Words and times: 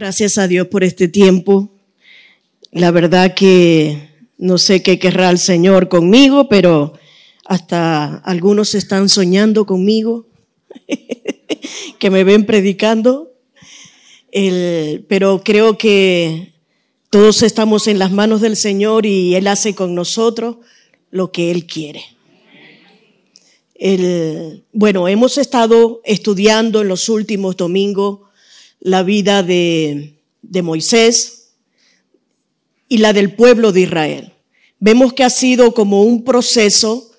Gracias 0.00 0.38
a 0.38 0.48
Dios 0.48 0.68
por 0.68 0.82
este 0.82 1.08
tiempo. 1.08 1.68
La 2.72 2.90
verdad 2.90 3.34
que 3.34 4.08
no 4.38 4.56
sé 4.56 4.82
qué 4.82 4.98
querrá 4.98 5.28
el 5.28 5.38
Señor 5.38 5.90
conmigo, 5.90 6.48
pero 6.48 6.94
hasta 7.44 8.16
algunos 8.16 8.74
están 8.74 9.10
soñando 9.10 9.66
conmigo, 9.66 10.26
que 11.98 12.08
me 12.08 12.24
ven 12.24 12.46
predicando. 12.46 13.34
pero 15.06 15.42
creo 15.44 15.76
que 15.76 16.54
todos 17.10 17.42
estamos 17.42 17.86
en 17.86 17.98
las 17.98 18.10
manos 18.10 18.40
del 18.40 18.56
Señor 18.56 19.04
y 19.04 19.34
Él 19.34 19.46
hace 19.48 19.74
con 19.74 19.94
nosotros 19.94 20.56
lo 21.10 21.30
que 21.30 21.50
Él 21.50 21.66
quiere. 21.66 22.02
bueno, 24.72 25.08
hemos 25.08 25.36
estado 25.36 26.00
estudiando 26.04 26.80
en 26.80 26.88
los 26.88 27.10
últimos 27.10 27.58
domingos 27.58 28.29
la 28.80 29.02
vida 29.02 29.42
de, 29.42 30.14
de 30.42 30.62
Moisés 30.62 31.52
y 32.88 32.98
la 32.98 33.12
del 33.12 33.34
pueblo 33.34 33.72
de 33.72 33.82
Israel. 33.82 34.32
Vemos 34.78 35.12
que 35.12 35.24
ha 35.24 35.30
sido 35.30 35.74
como 35.74 36.02
un 36.02 36.24
proceso 36.24 37.10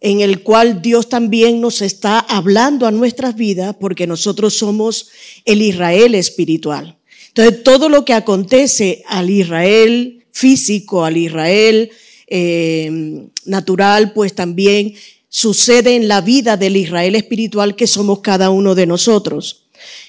en 0.00 0.20
el 0.20 0.42
cual 0.42 0.80
Dios 0.80 1.08
también 1.08 1.60
nos 1.60 1.82
está 1.82 2.18
hablando 2.18 2.86
a 2.86 2.90
nuestras 2.90 3.36
vidas 3.36 3.76
porque 3.78 4.06
nosotros 4.06 4.54
somos 4.54 5.10
el 5.44 5.60
Israel 5.60 6.14
espiritual. 6.14 6.96
Entonces, 7.28 7.62
todo 7.62 7.88
lo 7.88 8.04
que 8.04 8.14
acontece 8.14 9.04
al 9.06 9.30
Israel 9.30 10.24
físico, 10.32 11.04
al 11.04 11.16
Israel 11.16 11.90
eh, 12.26 13.28
natural, 13.44 14.12
pues 14.12 14.34
también 14.34 14.94
sucede 15.28 15.94
en 15.94 16.08
la 16.08 16.22
vida 16.22 16.56
del 16.56 16.76
Israel 16.76 17.14
espiritual 17.14 17.76
que 17.76 17.86
somos 17.86 18.20
cada 18.20 18.50
uno 18.50 18.74
de 18.74 18.86
nosotros. 18.86 19.66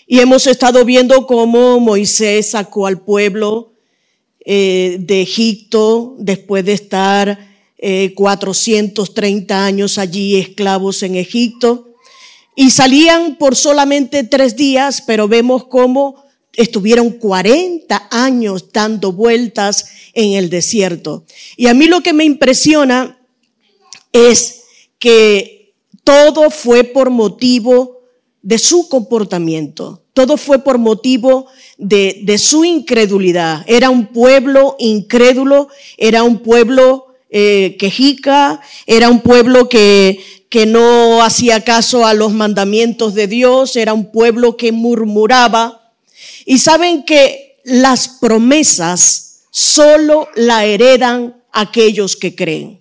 Y 0.07 0.19
hemos 0.19 0.47
estado 0.47 0.83
viendo 0.85 1.25
cómo 1.27 1.79
Moisés 1.79 2.51
sacó 2.51 2.87
al 2.87 3.01
pueblo 3.01 3.73
eh, 4.43 4.97
de 4.99 5.21
Egipto 5.21 6.15
después 6.17 6.65
de 6.65 6.73
estar 6.73 7.51
430 8.15 9.53
eh, 9.53 9.57
años 9.57 9.97
allí 9.97 10.35
esclavos 10.35 11.03
en 11.03 11.15
Egipto. 11.15 11.95
Y 12.55 12.71
salían 12.71 13.37
por 13.37 13.55
solamente 13.55 14.23
tres 14.23 14.55
días, 14.55 15.03
pero 15.05 15.27
vemos 15.27 15.65
cómo 15.65 16.23
estuvieron 16.53 17.11
40 17.11 18.09
años 18.11 18.65
dando 18.71 19.11
vueltas 19.13 19.87
en 20.13 20.33
el 20.33 20.49
desierto. 20.49 21.25
Y 21.55 21.67
a 21.67 21.73
mí 21.73 21.87
lo 21.87 22.01
que 22.01 22.13
me 22.13 22.25
impresiona 22.25 23.19
es 24.11 24.63
que 24.99 25.73
todo 26.03 26.49
fue 26.49 26.83
por 26.83 27.09
motivo 27.09 28.00
de 28.41 28.57
su 28.57 28.89
comportamiento. 28.89 30.03
Todo 30.13 30.37
fue 30.37 30.59
por 30.59 30.77
motivo 30.77 31.47
de, 31.77 32.21
de, 32.23 32.37
su 32.37 32.65
incredulidad. 32.65 33.63
Era 33.67 33.89
un 33.89 34.07
pueblo 34.07 34.75
incrédulo, 34.79 35.69
era 35.97 36.23
un 36.23 36.39
pueblo 36.39 37.07
eh, 37.29 37.77
quejica, 37.79 38.59
era 38.85 39.09
un 39.09 39.21
pueblo 39.21 39.69
que, 39.69 40.19
que 40.49 40.65
no 40.65 41.23
hacía 41.23 41.63
caso 41.63 42.05
a 42.05 42.13
los 42.13 42.33
mandamientos 42.33 43.13
de 43.13 43.27
Dios, 43.27 43.77
era 43.77 43.93
un 43.93 44.11
pueblo 44.11 44.57
que 44.57 44.73
murmuraba. 44.73 45.93
Y 46.45 46.57
saben 46.57 47.03
que 47.03 47.59
las 47.63 48.09
promesas 48.09 49.43
solo 49.49 50.27
la 50.35 50.65
heredan 50.65 51.41
aquellos 51.53 52.17
que 52.17 52.35
creen. 52.35 52.80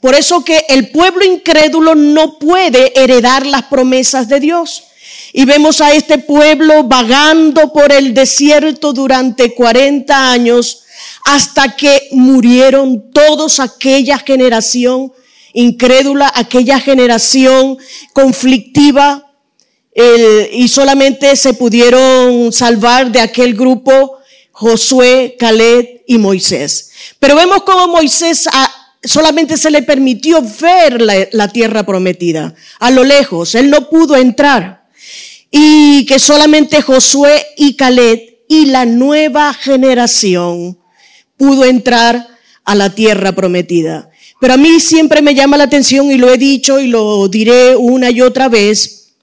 Por 0.00 0.14
eso 0.14 0.44
que 0.44 0.64
el 0.68 0.90
pueblo 0.90 1.24
incrédulo 1.24 1.94
no 1.94 2.38
puede 2.38 2.92
heredar 3.00 3.46
las 3.46 3.64
promesas 3.64 4.28
de 4.28 4.40
Dios. 4.40 4.84
Y 5.32 5.44
vemos 5.44 5.80
a 5.80 5.92
este 5.92 6.18
pueblo 6.18 6.84
vagando 6.84 7.72
por 7.72 7.92
el 7.92 8.12
desierto 8.14 8.92
durante 8.92 9.54
40 9.54 10.32
años 10.32 10.82
hasta 11.24 11.76
que 11.76 12.08
murieron 12.12 13.10
todos 13.12 13.60
aquella 13.60 14.18
generación 14.18 15.12
incrédula, 15.54 16.32
aquella 16.34 16.80
generación 16.80 17.78
conflictiva, 18.12 19.28
y 20.52 20.68
solamente 20.68 21.36
se 21.36 21.52
pudieron 21.52 22.50
salvar 22.52 23.12
de 23.12 23.20
aquel 23.20 23.54
grupo 23.54 24.18
Josué, 24.50 25.36
Caleb 25.38 26.02
y 26.06 26.16
Moisés. 26.18 26.90
Pero 27.18 27.36
vemos 27.36 27.62
cómo 27.62 27.88
Moisés 27.88 28.48
solamente 29.02 29.56
se 29.56 29.70
le 29.70 29.82
permitió 29.82 30.42
ver 30.60 31.00
la, 31.00 31.48
tierra 31.48 31.84
prometida 31.84 32.54
a 32.78 32.90
lo 32.90 33.04
lejos, 33.04 33.54
él 33.54 33.70
no 33.70 33.88
pudo 33.88 34.16
entrar 34.16 34.86
y 35.50 36.06
que 36.06 36.18
solamente 36.18 36.82
Josué 36.82 37.46
y 37.56 37.74
Caleb 37.76 38.20
y 38.48 38.66
la 38.66 38.86
nueva 38.86 39.52
generación 39.54 40.78
pudo 41.36 41.64
entrar 41.64 42.28
a 42.64 42.74
la 42.74 42.90
tierra 42.90 43.32
prometida. 43.32 44.10
Pero 44.40 44.54
a 44.54 44.56
mí 44.56 44.80
siempre 44.80 45.22
me 45.22 45.34
llama 45.34 45.56
la 45.56 45.64
atención 45.64 46.10
y 46.10 46.16
lo 46.16 46.32
he 46.32 46.38
dicho 46.38 46.80
y 46.80 46.86
lo 46.86 47.28
diré 47.28 47.76
una 47.76 48.10
y 48.10 48.20
otra 48.20 48.48
vez, 48.48 49.14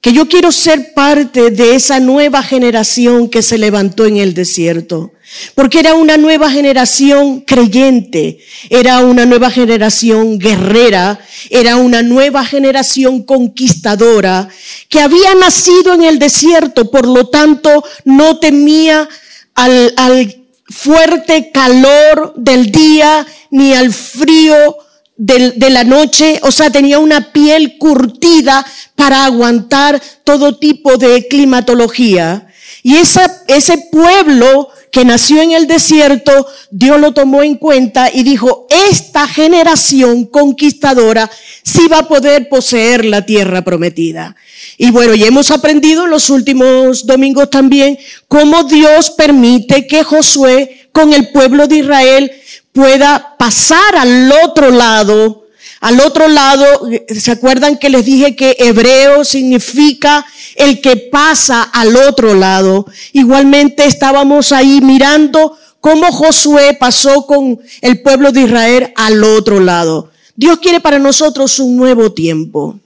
que 0.00 0.12
yo 0.12 0.28
quiero 0.28 0.50
ser 0.50 0.94
parte 0.94 1.50
de 1.50 1.76
esa 1.76 2.00
nueva 2.00 2.42
generación 2.42 3.28
que 3.28 3.40
se 3.40 3.56
levantó 3.56 4.04
en 4.04 4.16
el 4.16 4.34
desierto. 4.34 5.12
Porque 5.54 5.80
era 5.80 5.94
una 5.94 6.16
nueva 6.16 6.50
generación 6.50 7.40
creyente, 7.40 8.38
era 8.70 9.00
una 9.00 9.26
nueva 9.26 9.50
generación 9.50 10.38
guerrera, 10.38 11.20
era 11.50 11.76
una 11.76 12.02
nueva 12.02 12.44
generación 12.44 13.22
conquistadora 13.22 14.48
que 14.88 15.00
había 15.00 15.34
nacido 15.34 15.94
en 15.94 16.02
el 16.02 16.18
desierto, 16.18 16.90
por 16.90 17.06
lo 17.06 17.28
tanto 17.28 17.84
no 18.04 18.38
temía 18.38 19.08
al, 19.54 19.94
al 19.96 20.42
fuerte 20.68 21.50
calor 21.50 22.34
del 22.36 22.70
día 22.70 23.26
ni 23.50 23.74
al 23.74 23.92
frío 23.92 24.76
de, 25.16 25.70
la 25.70 25.84
noche, 25.84 26.40
o 26.42 26.50
sea, 26.50 26.70
tenía 26.70 26.98
una 26.98 27.32
piel 27.32 27.78
curtida 27.78 28.66
para 28.96 29.24
aguantar 29.24 30.02
todo 30.24 30.58
tipo 30.58 30.96
de 30.96 31.28
climatología. 31.28 32.48
Y 32.82 32.96
esa, 32.96 33.42
ese 33.46 33.88
pueblo 33.92 34.68
que 34.92 35.06
nació 35.06 35.40
en 35.40 35.52
el 35.52 35.66
desierto, 35.66 36.46
Dios 36.70 37.00
lo 37.00 37.12
tomó 37.12 37.42
en 37.42 37.56
cuenta 37.56 38.10
y 38.12 38.22
dijo, 38.24 38.66
esta 38.90 39.26
generación 39.26 40.26
conquistadora 40.26 41.30
sí 41.62 41.88
va 41.90 42.00
a 42.00 42.08
poder 42.08 42.50
poseer 42.50 43.06
la 43.06 43.24
tierra 43.24 43.62
prometida. 43.62 44.36
Y 44.76 44.90
bueno, 44.90 45.14
ya 45.14 45.26
hemos 45.26 45.50
aprendido 45.50 46.04
en 46.04 46.10
los 46.10 46.28
últimos 46.28 47.06
domingos 47.06 47.48
también 47.48 47.98
cómo 48.28 48.64
Dios 48.64 49.10
permite 49.10 49.86
que 49.86 50.04
Josué 50.04 50.90
con 50.92 51.14
el 51.14 51.30
pueblo 51.30 51.66
de 51.66 51.76
Israel 51.76 52.30
pueda 52.72 53.34
pasar 53.38 53.96
al 53.96 54.30
otro 54.44 54.70
lado. 54.70 55.41
Al 55.82 55.98
otro 55.98 56.28
lado, 56.28 56.64
¿se 57.08 57.32
acuerdan 57.32 57.76
que 57.76 57.90
les 57.90 58.04
dije 58.04 58.36
que 58.36 58.54
hebreo 58.60 59.24
significa 59.24 60.24
el 60.54 60.80
que 60.80 60.96
pasa 60.96 61.64
al 61.64 61.96
otro 61.96 62.34
lado? 62.34 62.86
Igualmente 63.12 63.84
estábamos 63.84 64.52
ahí 64.52 64.80
mirando 64.80 65.58
cómo 65.80 66.12
Josué 66.12 66.76
pasó 66.78 67.26
con 67.26 67.58
el 67.80 68.00
pueblo 68.00 68.30
de 68.30 68.42
Israel 68.42 68.92
al 68.94 69.24
otro 69.24 69.58
lado. 69.58 70.12
Dios 70.36 70.60
quiere 70.60 70.78
para 70.78 71.00
nosotros 71.00 71.58
un 71.58 71.76
nuevo 71.76 72.12
tiempo. 72.12 72.78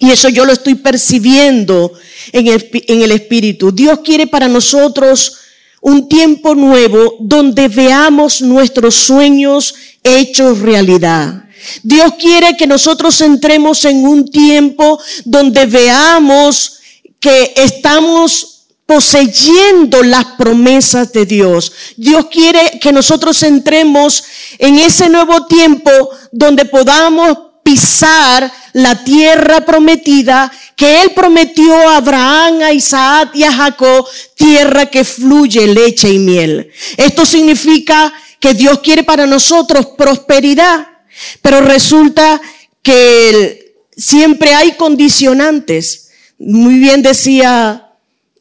Y 0.00 0.10
eso 0.10 0.30
yo 0.30 0.46
lo 0.46 0.52
estoy 0.52 0.76
percibiendo 0.76 1.92
en 2.32 2.46
el, 2.46 3.12
Espíritu. 3.12 3.70
Dios 3.70 3.98
quiere 4.02 4.26
para 4.26 4.48
nosotros 4.48 5.36
un 5.82 6.08
tiempo 6.08 6.54
nuevo 6.54 7.16
donde 7.20 7.68
veamos 7.68 8.40
nuestros 8.40 8.94
sueños 8.94 9.74
hechos 10.02 10.60
realidad. 10.60 11.44
Dios 11.82 12.14
quiere 12.18 12.56
que 12.56 12.66
nosotros 12.66 13.20
entremos 13.20 13.84
en 13.84 14.06
un 14.06 14.30
tiempo 14.30 14.98
donde 15.24 15.66
veamos 15.66 16.78
que 17.20 17.52
estamos 17.56 18.58
poseyendo 18.86 20.02
las 20.02 20.24
promesas 20.38 21.12
de 21.12 21.26
Dios. 21.26 21.72
Dios 21.96 22.26
quiere 22.30 22.78
que 22.80 22.90
nosotros 22.90 23.42
entremos 23.42 24.24
en 24.58 24.78
ese 24.78 25.10
nuevo 25.10 25.46
tiempo 25.46 25.90
donde 26.32 26.64
podamos 26.64 27.36
pisar 27.62 28.50
la 28.72 29.04
tierra 29.04 29.60
prometida 29.60 30.50
que 30.74 31.02
él 31.02 31.10
prometió 31.10 31.74
a 31.86 31.96
Abraham, 31.96 32.62
a 32.62 32.72
Isaac 32.72 33.32
y 33.34 33.42
a 33.42 33.52
Jacob, 33.52 34.06
tierra 34.34 34.86
que 34.86 35.04
fluye 35.04 35.66
leche 35.66 36.10
y 36.10 36.18
miel. 36.18 36.70
Esto 36.96 37.26
significa 37.26 38.10
que 38.40 38.54
Dios 38.54 38.78
quiere 38.78 39.02
para 39.02 39.26
nosotros 39.26 39.88
prosperidad, 39.98 40.86
pero 41.42 41.60
resulta 41.60 42.40
que 42.82 43.74
siempre 43.96 44.54
hay 44.54 44.72
condicionantes. 44.72 46.10
Muy 46.38 46.78
bien 46.78 47.02
decía 47.02 47.88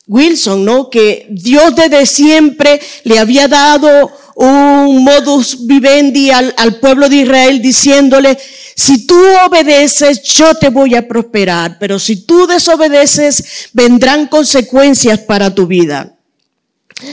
Wilson, 0.07 0.63
¿no? 0.63 0.89
Que 0.89 1.27
Dios 1.29 1.75
desde 1.75 2.05
siempre 2.05 2.79
le 3.03 3.19
había 3.19 3.47
dado 3.47 4.11
un 4.35 5.03
modus 5.03 5.65
vivendi 5.65 6.29
al, 6.29 6.75
pueblo 6.79 7.09
de 7.09 7.17
Israel 7.17 7.61
diciéndole, 7.61 8.37
si 8.75 9.07
tú 9.07 9.19
obedeces, 9.45 10.21
yo 10.21 10.53
te 10.53 10.69
voy 10.69 10.93
a 10.93 11.07
prosperar, 11.07 11.77
pero 11.79 11.97
si 11.97 12.17
tú 12.17 12.45
desobedeces, 12.45 13.69
vendrán 13.73 14.27
consecuencias 14.27 15.19
para 15.21 15.53
tu 15.53 15.65
vida. 15.65 16.16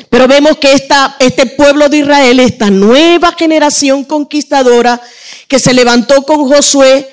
Pero 0.08 0.26
vemos 0.26 0.56
que 0.58 0.72
esta, 0.72 1.16
este 1.18 1.46
pueblo 1.46 1.88
de 1.88 1.98
Israel, 1.98 2.40
esta 2.40 2.70
nueva 2.70 3.32
generación 3.32 4.04
conquistadora 4.04 5.00
que 5.46 5.58
se 5.58 5.74
levantó 5.74 6.22
con 6.22 6.48
Josué, 6.48 7.08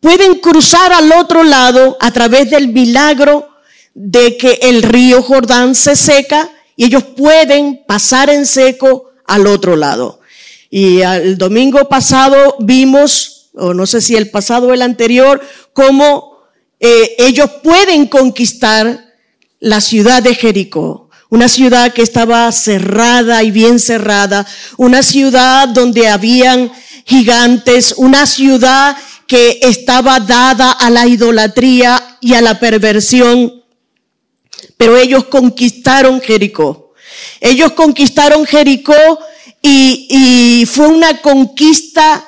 pueden 0.00 0.36
cruzar 0.36 0.92
al 0.92 1.12
otro 1.12 1.42
lado 1.42 1.96
a 2.00 2.10
través 2.10 2.50
del 2.50 2.68
milagro 2.68 3.48
de 3.94 4.36
que 4.36 4.58
el 4.62 4.82
río 4.82 5.22
Jordán 5.22 5.74
se 5.74 5.96
seca 5.96 6.50
y 6.76 6.84
ellos 6.84 7.04
pueden 7.16 7.84
pasar 7.86 8.28
en 8.28 8.44
seco 8.44 9.10
al 9.26 9.46
otro 9.46 9.76
lado. 9.76 10.20
Y 10.68 11.00
el 11.00 11.38
domingo 11.38 11.88
pasado 11.88 12.56
vimos, 12.58 13.50
o 13.54 13.72
no 13.72 13.86
sé 13.86 14.00
si 14.00 14.16
el 14.16 14.30
pasado 14.30 14.68
o 14.68 14.72
el 14.74 14.82
anterior, 14.82 15.40
cómo 15.72 16.38
eh, 16.80 17.14
ellos 17.18 17.50
pueden 17.62 18.06
conquistar 18.06 19.14
la 19.60 19.80
ciudad 19.80 20.22
de 20.22 20.34
Jericó. 20.34 21.05
Una 21.36 21.48
ciudad 21.48 21.92
que 21.92 22.00
estaba 22.00 22.50
cerrada 22.50 23.42
y 23.42 23.50
bien 23.50 23.78
cerrada, 23.78 24.46
una 24.78 25.02
ciudad 25.02 25.68
donde 25.68 26.08
habían 26.08 26.72
gigantes, 27.04 27.92
una 27.98 28.24
ciudad 28.24 28.96
que 29.26 29.58
estaba 29.60 30.18
dada 30.18 30.72
a 30.72 30.88
la 30.88 31.06
idolatría 31.06 32.16
y 32.22 32.32
a 32.32 32.40
la 32.40 32.58
perversión 32.58 33.52
pero 34.78 34.96
ellos 34.96 35.26
conquistaron 35.26 36.22
Jericó. 36.22 36.94
Ellos 37.38 37.72
conquistaron 37.72 38.46
Jericó 38.46 39.18
y, 39.60 40.66
fue 40.66 40.88
una 40.88 41.20
conquista, 41.20 42.26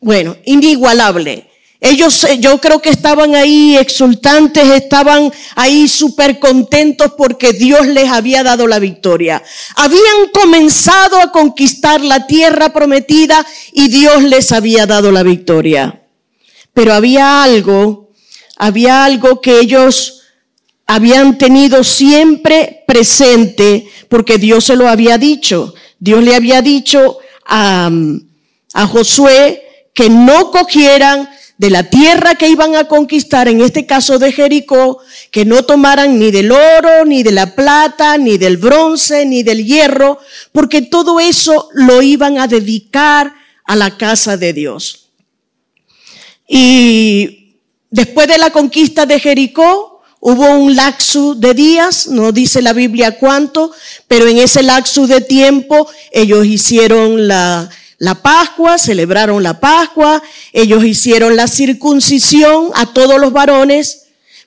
bueno, 0.00 0.36
inigualable. 0.44 1.50
Ellos, 1.88 2.24
eh, 2.24 2.38
yo 2.40 2.60
creo 2.60 2.80
que 2.80 2.90
estaban 2.90 3.36
ahí 3.36 3.76
exultantes, 3.76 4.68
estaban 4.70 5.32
ahí 5.54 5.86
súper 5.86 6.40
contentos 6.40 7.12
porque 7.16 7.52
Dios 7.52 7.86
les 7.86 8.10
había 8.10 8.42
dado 8.42 8.66
la 8.66 8.80
victoria. 8.80 9.42
Habían 9.76 10.28
comenzado 10.32 11.20
a 11.20 11.30
conquistar 11.30 12.00
la 12.00 12.26
tierra 12.26 12.72
prometida 12.72 13.46
y 13.72 13.86
Dios 13.86 14.24
les 14.24 14.50
había 14.50 14.86
dado 14.86 15.12
la 15.12 15.22
victoria. 15.22 16.02
Pero 16.72 16.92
había 16.92 17.44
algo, 17.44 18.10
había 18.56 19.04
algo 19.04 19.40
que 19.40 19.60
ellos 19.60 20.22
habían 20.86 21.38
tenido 21.38 21.84
siempre 21.84 22.82
presente 22.86 23.88
porque 24.08 24.38
Dios 24.38 24.64
se 24.64 24.76
lo 24.76 24.88
había 24.88 25.18
dicho. 25.18 25.72
Dios 26.00 26.22
le 26.22 26.34
había 26.34 26.62
dicho 26.62 27.18
a, 27.46 27.90
a 28.74 28.86
Josué 28.88 29.62
que 29.94 30.10
no 30.10 30.50
cogieran 30.50 31.28
de 31.58 31.70
la 31.70 31.84
tierra 31.84 32.34
que 32.34 32.48
iban 32.48 32.76
a 32.76 32.86
conquistar, 32.86 33.48
en 33.48 33.60
este 33.60 33.86
caso 33.86 34.18
de 34.18 34.32
Jericó, 34.32 34.98
que 35.30 35.44
no 35.44 35.64
tomaran 35.64 36.18
ni 36.18 36.30
del 36.30 36.52
oro, 36.52 37.04
ni 37.06 37.22
de 37.22 37.32
la 37.32 37.54
plata, 37.54 38.18
ni 38.18 38.36
del 38.36 38.58
bronce, 38.58 39.24
ni 39.24 39.42
del 39.42 39.64
hierro, 39.64 40.18
porque 40.52 40.82
todo 40.82 41.18
eso 41.18 41.70
lo 41.72 42.02
iban 42.02 42.38
a 42.38 42.46
dedicar 42.46 43.32
a 43.64 43.74
la 43.74 43.96
casa 43.96 44.36
de 44.36 44.52
Dios. 44.52 45.08
Y 46.46 47.54
después 47.90 48.28
de 48.28 48.38
la 48.38 48.50
conquista 48.50 49.06
de 49.06 49.18
Jericó, 49.18 49.96
Hubo 50.28 50.58
un 50.58 50.74
laxo 50.74 51.36
de 51.36 51.54
días, 51.54 52.08
no 52.08 52.32
dice 52.32 52.60
la 52.60 52.72
Biblia 52.72 53.16
cuánto, 53.16 53.70
pero 54.08 54.26
en 54.26 54.38
ese 54.38 54.64
laxo 54.64 55.06
de 55.06 55.20
tiempo 55.20 55.88
ellos 56.10 56.44
hicieron 56.46 57.28
la, 57.28 57.70
la 57.98 58.14
Pascua, 58.22 58.78
celebraron 58.78 59.42
la 59.42 59.58
Pascua, 59.60 60.22
ellos 60.52 60.84
hicieron 60.84 61.36
la 61.36 61.48
circuncisión 61.48 62.70
a 62.74 62.92
todos 62.92 63.18
los 63.18 63.32
varones, 63.32 64.02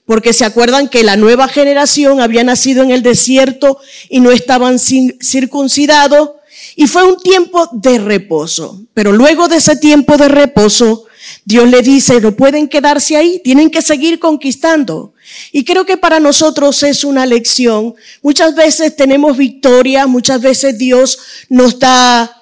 porque 0.05 0.33
se 0.33 0.45
acuerdan 0.45 0.87
que 0.87 1.03
la 1.03 1.15
nueva 1.15 1.47
generación 1.47 2.21
había 2.21 2.43
nacido 2.43 2.83
en 2.83 2.91
el 2.91 3.03
desierto 3.03 3.79
y 4.09 4.19
no 4.19 4.31
estaban 4.31 4.77
circuncidados, 4.79 6.31
y 6.75 6.87
fue 6.87 7.03
un 7.03 7.17
tiempo 7.17 7.69
de 7.71 7.99
reposo. 7.99 8.81
Pero 8.93 9.11
luego 9.11 9.47
de 9.47 9.57
ese 9.57 9.75
tiempo 9.75 10.17
de 10.17 10.27
reposo, 10.27 11.05
Dios 11.45 11.69
le 11.69 11.81
dice, 11.81 12.21
no 12.21 12.35
pueden 12.35 12.67
quedarse 12.67 13.17
ahí, 13.17 13.41
tienen 13.43 13.69
que 13.69 13.81
seguir 13.81 14.19
conquistando. 14.19 15.13
Y 15.51 15.63
creo 15.63 15.85
que 15.85 15.97
para 15.97 16.19
nosotros 16.19 16.81
es 16.83 17.03
una 17.03 17.25
lección. 17.25 17.95
Muchas 18.21 18.55
veces 18.55 18.95
tenemos 18.95 19.37
victoria, 19.37 20.07
muchas 20.07 20.41
veces 20.41 20.77
Dios 20.77 21.19
nos 21.49 21.79
da 21.79 22.38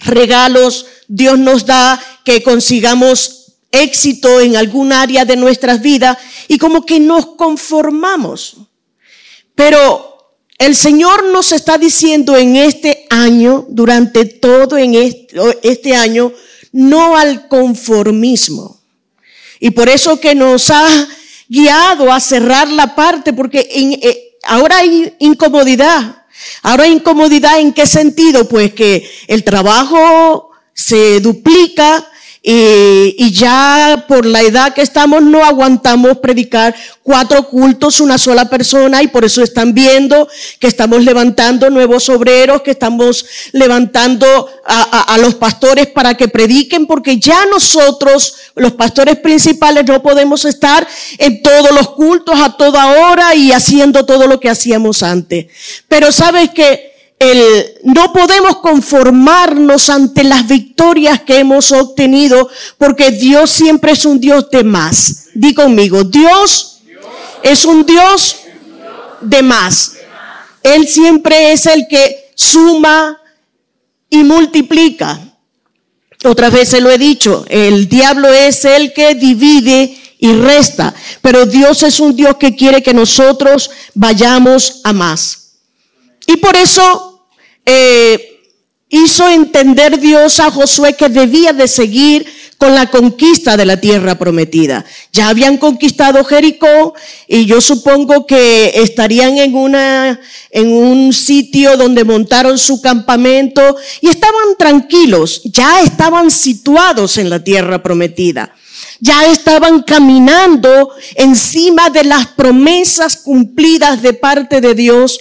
regalos, 0.00 0.86
Dios 1.08 1.38
nos 1.38 1.66
da 1.66 2.00
que 2.24 2.42
consigamos 2.42 3.54
éxito 3.70 4.40
en 4.40 4.56
algún 4.56 4.92
área 4.92 5.24
de 5.24 5.36
nuestras 5.36 5.80
vidas 5.80 6.18
y 6.48 6.58
como 6.58 6.86
que 6.86 7.00
nos 7.00 7.26
conformamos. 7.36 8.56
Pero 9.54 10.08
el 10.58 10.74
Señor 10.74 11.24
nos 11.26 11.52
está 11.52 11.78
diciendo 11.78 12.36
en 12.36 12.56
este 12.56 13.06
año, 13.10 13.66
durante 13.68 14.24
todo 14.24 14.76
en 14.76 14.94
este, 15.62 15.94
año, 15.94 16.32
no 16.72 17.16
al 17.16 17.48
conformismo. 17.48 18.80
Y 19.60 19.70
por 19.70 19.88
eso 19.88 20.18
que 20.18 20.34
nos 20.34 20.70
ha 20.70 21.08
guiado 21.48 22.12
a 22.12 22.20
cerrar 22.20 22.68
la 22.68 22.94
parte, 22.94 23.32
porque 23.32 23.68
eh, 23.70 24.36
ahora 24.44 24.78
hay 24.78 25.14
incomodidad. 25.20 26.17
Ahora 26.62 26.86
incomodidad 26.86 27.58
en 27.60 27.72
qué 27.72 27.86
sentido? 27.86 28.48
Pues 28.48 28.74
que 28.74 29.08
el 29.26 29.44
trabajo 29.44 30.50
se 30.74 31.20
duplica, 31.20 32.08
y, 32.42 33.32
ya 33.32 34.04
por 34.08 34.24
la 34.24 34.40
edad 34.42 34.72
que 34.72 34.82
estamos 34.82 35.22
no 35.22 35.44
aguantamos 35.44 36.18
predicar 36.18 36.74
cuatro 37.02 37.48
cultos 37.48 38.00
una 38.00 38.16
sola 38.16 38.48
persona 38.48 39.02
y 39.02 39.08
por 39.08 39.24
eso 39.24 39.42
están 39.42 39.74
viendo 39.74 40.28
que 40.58 40.66
estamos 40.66 41.04
levantando 41.04 41.68
nuevos 41.68 42.08
obreros, 42.08 42.62
que 42.62 42.70
estamos 42.70 43.26
levantando 43.52 44.48
a, 44.64 45.14
a 45.14 45.18
los 45.18 45.34
pastores 45.34 45.88
para 45.88 46.16
que 46.16 46.28
prediquen, 46.28 46.86
porque 46.86 47.18
ya 47.18 47.44
nosotros, 47.46 48.34
los 48.54 48.72
pastores 48.72 49.16
principales, 49.16 49.84
no 49.86 50.02
podemos 50.02 50.44
estar 50.44 50.86
en 51.18 51.42
todos 51.42 51.72
los 51.72 51.90
cultos 51.90 52.38
a 52.40 52.56
toda 52.56 53.10
hora 53.10 53.34
y 53.34 53.52
haciendo 53.52 54.06
todo 54.06 54.26
lo 54.26 54.38
que 54.38 54.50
hacíamos 54.50 55.02
antes. 55.02 55.46
Pero 55.88 56.12
sabes 56.12 56.50
que 56.50 56.87
el, 57.18 57.78
no 57.82 58.12
podemos 58.12 58.58
conformarnos 58.58 59.90
ante 59.90 60.22
las 60.22 60.46
victorias 60.46 61.22
que 61.22 61.38
hemos 61.38 61.72
obtenido 61.72 62.48
porque 62.78 63.10
Dios 63.10 63.50
siempre 63.50 63.92
es 63.92 64.04
un 64.04 64.20
Dios 64.20 64.48
de 64.50 64.62
más. 64.62 65.26
Di 65.34 65.52
conmigo, 65.52 66.04
Dios, 66.04 66.80
es 67.42 67.64
un 67.64 67.84
Dios 67.84 68.36
de 69.20 69.42
más. 69.42 69.94
Él 70.62 70.86
siempre 70.86 71.52
es 71.52 71.66
el 71.66 71.88
que 71.88 72.30
suma 72.34 73.20
y 74.10 74.18
multiplica. 74.18 75.20
Otras 76.24 76.52
veces 76.52 76.80
lo 76.82 76.90
he 76.90 76.98
dicho, 76.98 77.44
el 77.48 77.88
diablo 77.88 78.28
es 78.28 78.64
el 78.64 78.92
que 78.92 79.14
divide 79.14 79.96
y 80.18 80.32
resta, 80.32 80.92
pero 81.22 81.46
Dios 81.46 81.84
es 81.84 82.00
un 82.00 82.16
Dios 82.16 82.36
que 82.36 82.56
quiere 82.56 82.82
que 82.82 82.92
nosotros 82.92 83.70
vayamos 83.94 84.80
a 84.82 84.92
más. 84.92 85.52
Y 86.26 86.36
por 86.36 86.56
eso 86.56 87.07
eh, 87.70 88.40
hizo 88.88 89.28
entender 89.28 90.00
Dios 90.00 90.40
a 90.40 90.50
Josué 90.50 90.94
que 90.94 91.10
debía 91.10 91.52
de 91.52 91.68
seguir 91.68 92.26
con 92.56 92.74
la 92.74 92.90
conquista 92.90 93.58
de 93.58 93.66
la 93.66 93.78
tierra 93.78 94.18
prometida. 94.18 94.86
Ya 95.12 95.28
habían 95.28 95.58
conquistado 95.58 96.24
Jericó 96.24 96.94
y 97.28 97.44
yo 97.44 97.60
supongo 97.60 98.26
que 98.26 98.72
estarían 98.76 99.36
en 99.36 99.54
una, 99.54 100.18
en 100.50 100.72
un 100.72 101.12
sitio 101.12 101.76
donde 101.76 102.04
montaron 102.04 102.58
su 102.58 102.80
campamento 102.80 103.76
y 104.00 104.08
estaban 104.08 104.56
tranquilos, 104.58 105.42
ya 105.44 105.82
estaban 105.82 106.30
situados 106.30 107.18
en 107.18 107.28
la 107.28 107.44
tierra 107.44 107.82
prometida. 107.82 108.54
Ya 109.00 109.26
estaban 109.26 109.82
caminando 109.82 110.90
encima 111.14 111.90
de 111.90 112.04
las 112.04 112.28
promesas 112.28 113.18
cumplidas 113.18 114.00
de 114.00 114.14
parte 114.14 114.60
de 114.60 114.74
Dios 114.74 115.20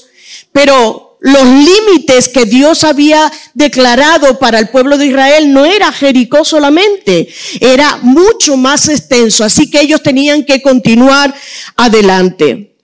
pero 0.51 1.06
los 1.19 1.43
límites 1.43 2.29
que 2.29 2.45
Dios 2.45 2.83
había 2.83 3.31
declarado 3.53 4.38
para 4.38 4.59
el 4.59 4.69
pueblo 4.69 4.97
de 4.97 5.07
Israel 5.07 5.51
no 5.51 5.65
era 5.65 5.91
Jericó 5.91 6.45
solamente, 6.45 7.27
era 7.59 7.97
mucho 8.03 8.55
más 8.55 8.88
extenso, 8.88 9.43
así 9.43 9.69
que 9.69 9.81
ellos 9.81 10.03
tenían 10.03 10.43
que 10.43 10.62
continuar 10.62 11.33
adelante. 11.75 12.75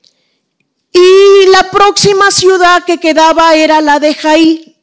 Y 0.91 1.47
la 1.49 1.71
próxima 1.71 2.31
ciudad 2.31 2.83
que 2.85 2.99
quedaba 2.99 3.55
era 3.55 3.81
la 3.81 3.99
de 3.99 4.13
Jaí. 4.13 4.77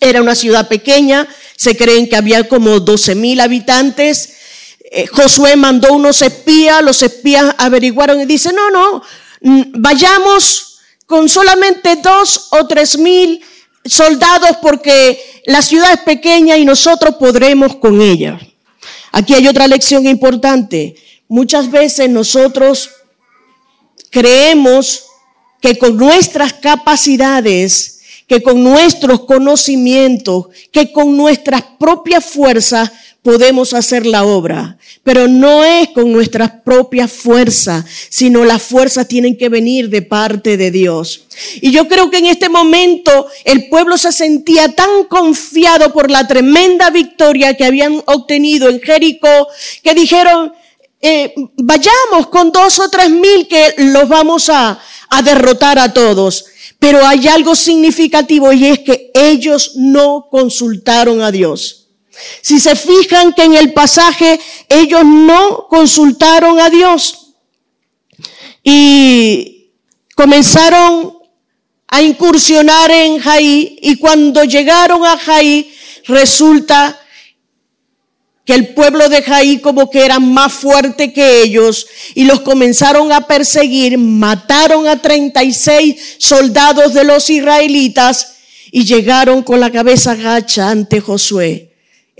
Era 0.00 0.22
una 0.22 0.36
ciudad 0.36 0.68
pequeña, 0.68 1.26
se 1.56 1.76
creen 1.76 2.08
que 2.08 2.14
había 2.14 2.48
como 2.48 2.78
12 2.78 3.16
mil 3.16 3.40
habitantes. 3.40 4.34
Eh, 4.92 5.08
Josué 5.08 5.56
mandó 5.56 5.92
unos 5.92 6.22
espías, 6.22 6.82
los 6.82 7.02
espías 7.02 7.52
averiguaron 7.58 8.20
y 8.20 8.26
dice, 8.26 8.52
no, 8.52 8.70
no, 8.70 9.02
vayamos 9.74 10.67
con 11.08 11.26
solamente 11.26 11.96
dos 11.96 12.48
o 12.50 12.66
tres 12.66 12.98
mil 12.98 13.40
soldados 13.82 14.58
porque 14.60 15.40
la 15.46 15.62
ciudad 15.62 15.94
es 15.94 16.00
pequeña 16.00 16.58
y 16.58 16.66
nosotros 16.66 17.14
podremos 17.16 17.76
con 17.76 18.02
ella. 18.02 18.38
Aquí 19.10 19.32
hay 19.32 19.48
otra 19.48 19.66
lección 19.66 20.06
importante. 20.06 20.94
Muchas 21.26 21.70
veces 21.70 22.10
nosotros 22.10 22.90
creemos 24.10 25.06
que 25.62 25.78
con 25.78 25.96
nuestras 25.96 26.52
capacidades 26.52 27.98
que 28.28 28.42
con 28.42 28.62
nuestros 28.62 29.20
conocimientos, 29.20 30.48
que 30.70 30.92
con 30.92 31.16
nuestras 31.16 31.62
propias 31.78 32.26
fuerzas 32.26 32.92
podemos 33.22 33.74
hacer 33.74 34.06
la 34.06 34.24
obra. 34.24 34.78
Pero 35.02 35.28
no 35.28 35.64
es 35.64 35.88
con 35.88 36.12
nuestras 36.12 36.50
propias 36.64 37.10
fuerzas, 37.10 37.84
sino 38.08 38.44
las 38.44 38.62
fuerzas 38.62 39.08
tienen 39.08 39.36
que 39.36 39.48
venir 39.48 39.88
de 39.88 40.02
parte 40.02 40.56
de 40.56 40.70
Dios. 40.70 41.24
Y 41.60 41.70
yo 41.70 41.88
creo 41.88 42.10
que 42.10 42.18
en 42.18 42.26
este 42.26 42.48
momento 42.48 43.26
el 43.44 43.68
pueblo 43.68 43.96
se 43.98 44.12
sentía 44.12 44.74
tan 44.74 45.04
confiado 45.04 45.92
por 45.92 46.10
la 46.10 46.26
tremenda 46.26 46.90
victoria 46.90 47.54
que 47.54 47.64
habían 47.64 48.02
obtenido 48.06 48.68
en 48.68 48.80
Jericó, 48.80 49.48
que 49.82 49.94
dijeron, 49.94 50.52
eh, 51.00 51.32
vayamos 51.56 52.26
con 52.30 52.50
dos 52.50 52.78
o 52.80 52.90
tres 52.90 53.10
mil 53.10 53.46
que 53.46 53.74
los 53.78 54.08
vamos 54.08 54.48
a, 54.48 54.80
a 55.10 55.22
derrotar 55.22 55.78
a 55.78 55.92
todos. 55.92 56.46
Pero 56.78 57.04
hay 57.06 57.26
algo 57.26 57.56
significativo 57.56 58.52
y 58.52 58.66
es 58.66 58.78
que 58.80 59.10
ellos 59.12 59.72
no 59.74 60.28
consultaron 60.30 61.22
a 61.22 61.32
Dios. 61.32 61.77
Si 62.40 62.58
se 62.58 62.76
fijan 62.76 63.32
que 63.32 63.44
en 63.44 63.54
el 63.54 63.72
pasaje 63.72 64.40
ellos 64.68 65.04
no 65.04 65.66
consultaron 65.68 66.58
a 66.60 66.70
Dios 66.70 67.34
y 68.62 69.70
comenzaron 70.14 71.18
a 71.88 72.02
incursionar 72.02 72.90
en 72.90 73.18
Jaí 73.18 73.78
y 73.80 73.96
cuando 73.96 74.44
llegaron 74.44 75.04
a 75.04 75.16
Jaí 75.16 75.72
resulta 76.04 77.00
que 78.44 78.54
el 78.54 78.68
pueblo 78.68 79.08
de 79.08 79.22
Jaí 79.22 79.58
como 79.58 79.90
que 79.90 80.04
era 80.04 80.18
más 80.18 80.52
fuerte 80.52 81.12
que 81.12 81.42
ellos 81.42 81.86
y 82.14 82.24
los 82.24 82.40
comenzaron 82.40 83.12
a 83.12 83.26
perseguir, 83.26 83.98
mataron 83.98 84.86
a 84.86 85.00
36 85.00 86.16
soldados 86.18 86.94
de 86.94 87.04
los 87.04 87.28
israelitas 87.28 88.36
y 88.70 88.84
llegaron 88.84 89.42
con 89.42 89.60
la 89.60 89.70
cabeza 89.70 90.14
gacha 90.14 90.70
ante 90.70 91.00
Josué. 91.00 91.67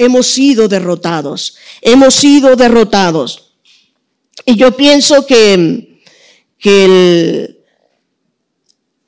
Hemos 0.01 0.29
sido 0.29 0.69
derrotados, 0.69 1.57
hemos 1.83 2.15
sido 2.15 2.55
derrotados. 2.57 3.55
Y 4.47 4.55
yo 4.57 4.77
pienso 4.77 5.27
que, 5.27 6.01
que 6.59 7.65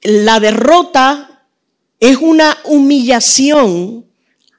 la 0.02 0.40
derrota 0.40 1.46
es 2.00 2.16
una 2.16 2.58
humillación 2.64 4.04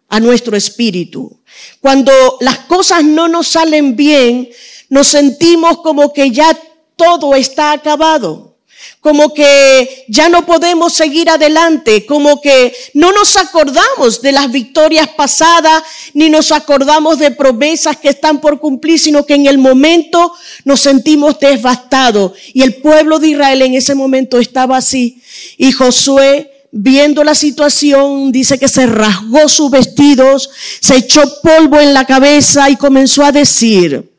a 0.07 0.19
nuestro 0.21 0.55
espíritu. 0.55 1.41
Cuando 1.81 2.11
las 2.39 2.59
cosas 2.59 3.03
no 3.03 3.27
nos 3.27 3.49
salen 3.49 3.97
bien, 3.97 4.49
nos 4.89 5.07
sentimos 5.07 5.79
como 5.81 6.13
que 6.13 6.31
ya 6.31 6.57
todo 6.95 7.35
está 7.35 7.73
acabado 7.73 8.50
como 8.99 9.33
que 9.33 10.05
ya 10.07 10.29
no 10.29 10.45
podemos 10.45 10.93
seguir 10.93 11.29
adelante, 11.29 12.05
como 12.05 12.39
que 12.41 12.73
no 12.93 13.11
nos 13.11 13.37
acordamos 13.37 14.21
de 14.21 14.31
las 14.31 14.51
victorias 14.51 15.09
pasadas, 15.09 15.83
ni 16.13 16.29
nos 16.29 16.51
acordamos 16.51 17.19
de 17.19 17.31
promesas 17.31 17.97
que 17.97 18.09
están 18.09 18.39
por 18.41 18.59
cumplir, 18.59 18.99
sino 18.99 19.25
que 19.25 19.35
en 19.35 19.47
el 19.47 19.57
momento 19.57 20.33
nos 20.65 20.81
sentimos 20.81 21.39
devastados. 21.39 22.33
Y 22.53 22.61
el 22.61 22.75
pueblo 22.75 23.19
de 23.19 23.29
Israel 23.29 23.61
en 23.61 23.73
ese 23.73 23.95
momento 23.95 24.39
estaba 24.39 24.77
así. 24.77 25.21
Y 25.57 25.71
Josué 25.71 26.51
viendo 26.71 27.23
la 27.23 27.35
situación, 27.35 28.31
dice 28.31 28.57
que 28.57 28.67
se 28.67 28.85
rasgó 28.85 29.49
sus 29.49 29.69
vestidos, 29.69 30.49
se 30.79 30.97
echó 30.97 31.21
polvo 31.41 31.79
en 31.79 31.93
la 31.93 32.05
cabeza 32.05 32.69
y 32.69 32.77
comenzó 32.77 33.23
a 33.23 33.31
decir, 33.31 34.09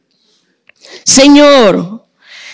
Señor, 1.04 2.01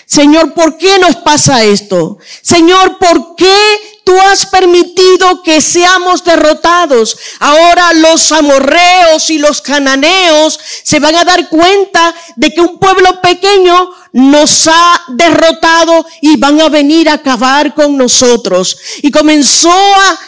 Señor, 0.09 0.55
¿por 0.55 0.75
qué 0.75 0.97
nos 0.97 1.17
pasa 1.17 1.63
esto? 1.63 2.17
Señor, 2.41 2.97
¿por 2.97 3.35
qué 3.35 4.01
tú 4.03 4.19
has 4.19 4.47
permitido 4.47 5.43
que 5.43 5.61
seamos 5.61 6.23
derrotados? 6.23 7.15
Ahora 7.39 7.93
los 7.93 8.31
amorreos 8.31 9.29
y 9.29 9.37
los 9.37 9.61
cananeos 9.61 10.59
se 10.81 10.99
van 10.99 11.15
a 11.15 11.23
dar 11.23 11.47
cuenta 11.47 12.15
de 12.35 12.51
que 12.51 12.59
un 12.59 12.79
pueblo 12.79 13.21
pequeño 13.21 13.91
nos 14.13 14.67
ha 14.67 14.99
derrotado 15.09 16.03
y 16.21 16.37
van 16.37 16.59
a 16.59 16.69
venir 16.69 17.07
a 17.07 17.13
acabar 17.13 17.75
con 17.75 17.95
nosotros. 17.95 18.79
Y 19.03 19.11
comenzó 19.11 19.69
a, 19.69 20.19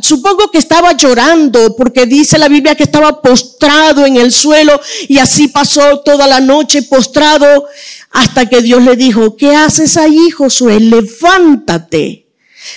supongo 0.00 0.50
que 0.50 0.56
estaba 0.56 0.92
llorando 0.92 1.76
porque 1.76 2.06
dice 2.06 2.38
la 2.38 2.48
Biblia 2.48 2.74
que 2.74 2.84
estaba 2.84 3.20
postrado 3.20 4.06
en 4.06 4.16
el 4.16 4.32
suelo 4.32 4.80
y 5.06 5.18
así 5.18 5.48
pasó 5.48 6.00
toda 6.00 6.26
la 6.26 6.40
noche 6.40 6.82
postrado 6.82 7.66
hasta 8.10 8.46
que 8.46 8.62
Dios 8.62 8.82
le 8.82 8.96
dijo, 8.96 9.36
¿qué 9.36 9.54
haces 9.54 9.96
ahí, 9.96 10.30
Josué? 10.30 10.80
Levántate. 10.80 12.26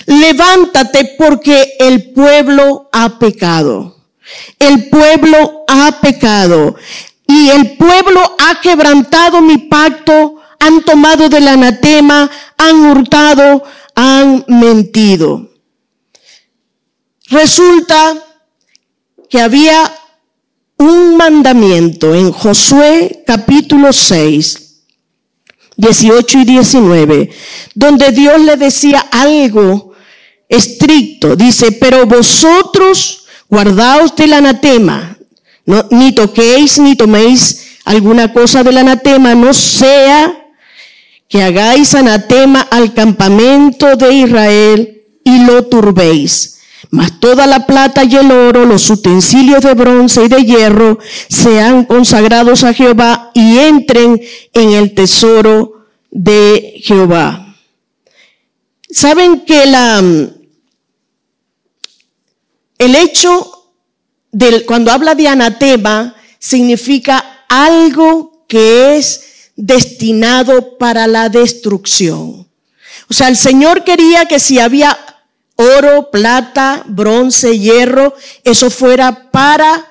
Levántate 0.06 1.16
porque 1.18 1.74
el 1.78 2.12
pueblo 2.12 2.88
ha 2.92 3.18
pecado. 3.18 3.96
El 4.58 4.88
pueblo 4.88 5.64
ha 5.68 6.00
pecado. 6.00 6.76
Y 7.26 7.48
el 7.50 7.76
pueblo 7.76 8.36
ha 8.38 8.60
quebrantado 8.60 9.40
mi 9.40 9.58
pacto 9.58 10.42
han 10.62 10.84
tomado 10.84 11.28
del 11.28 11.48
anatema, 11.48 12.30
han 12.56 12.84
hurtado, 12.86 13.64
han 13.96 14.44
mentido. 14.46 15.50
Resulta 17.26 18.14
que 19.28 19.40
había 19.40 19.92
un 20.76 21.16
mandamiento 21.16 22.14
en 22.14 22.30
Josué 22.30 23.24
capítulo 23.26 23.92
6, 23.92 24.71
18 25.76 26.38
y 26.40 26.44
19, 26.44 27.30
donde 27.74 28.12
Dios 28.12 28.40
le 28.40 28.56
decía 28.56 29.00
algo 29.10 29.92
estricto. 30.48 31.36
Dice, 31.36 31.72
pero 31.72 32.06
vosotros 32.06 33.26
guardaos 33.48 34.14
del 34.16 34.34
anatema, 34.34 35.18
no, 35.64 35.86
ni 35.90 36.12
toquéis 36.12 36.78
ni 36.78 36.96
toméis 36.96 37.78
alguna 37.84 38.32
cosa 38.32 38.62
del 38.62 38.78
anatema, 38.78 39.34
no 39.34 39.52
sea 39.54 40.38
que 41.28 41.42
hagáis 41.42 41.94
anatema 41.94 42.60
al 42.60 42.92
campamento 42.92 43.96
de 43.96 44.12
Israel 44.12 45.02
y 45.24 45.44
lo 45.44 45.64
turbéis. 45.64 46.60
Mas 46.90 47.20
toda 47.20 47.46
la 47.46 47.66
plata 47.66 48.04
y 48.04 48.16
el 48.16 48.30
oro, 48.30 48.64
los 48.64 48.88
utensilios 48.90 49.62
de 49.62 49.74
bronce 49.74 50.24
y 50.24 50.28
de 50.28 50.44
hierro, 50.44 50.98
sean 51.28 51.84
consagrados 51.84 52.64
a 52.64 52.74
Jehová 52.74 53.30
y 53.34 53.58
entren 53.58 54.20
en 54.52 54.70
el 54.72 54.94
tesoro 54.94 55.86
de 56.10 56.80
Jehová. 56.82 57.56
Saben 58.90 59.40
que 59.40 59.64
la, 59.66 59.98
el 62.78 62.96
hecho 62.96 63.70
del, 64.32 64.64
cuando 64.66 64.90
habla 64.90 65.14
de 65.14 65.28
anatema, 65.28 66.16
significa 66.38 67.44
algo 67.48 68.44
que 68.48 68.96
es 68.96 69.50
destinado 69.54 70.76
para 70.78 71.06
la 71.06 71.28
destrucción. 71.28 72.48
O 73.08 73.14
sea, 73.14 73.28
el 73.28 73.36
Señor 73.36 73.84
quería 73.84 74.26
que 74.26 74.40
si 74.40 74.58
había 74.58 74.98
oro, 75.78 76.10
plata, 76.10 76.82
bronce, 76.86 77.58
hierro, 77.58 78.14
eso 78.44 78.70
fuera 78.70 79.30
para, 79.30 79.86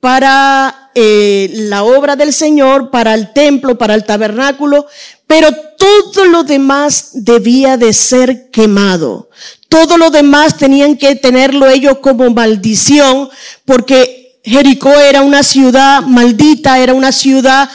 para 0.00 0.90
eh, 0.94 1.50
la 1.52 1.84
obra 1.84 2.16
del 2.16 2.32
Señor, 2.32 2.90
para 2.90 3.14
el 3.14 3.32
templo, 3.32 3.76
para 3.76 3.94
el 3.94 4.04
tabernáculo, 4.04 4.86
pero 5.26 5.48
todo 5.78 6.24
lo 6.24 6.42
demás 6.44 7.10
debía 7.12 7.76
de 7.76 7.92
ser 7.92 8.50
quemado. 8.50 9.28
Todo 9.68 9.98
lo 9.98 10.10
demás 10.10 10.56
tenían 10.56 10.96
que 10.96 11.16
tenerlo 11.16 11.68
ellos 11.68 11.98
como 11.98 12.30
maldición, 12.30 13.28
porque 13.64 14.38
Jericó 14.44 14.90
era 14.90 15.22
una 15.22 15.42
ciudad 15.42 16.02
maldita, 16.02 16.78
era 16.78 16.94
una 16.94 17.12
ciudad 17.12 17.68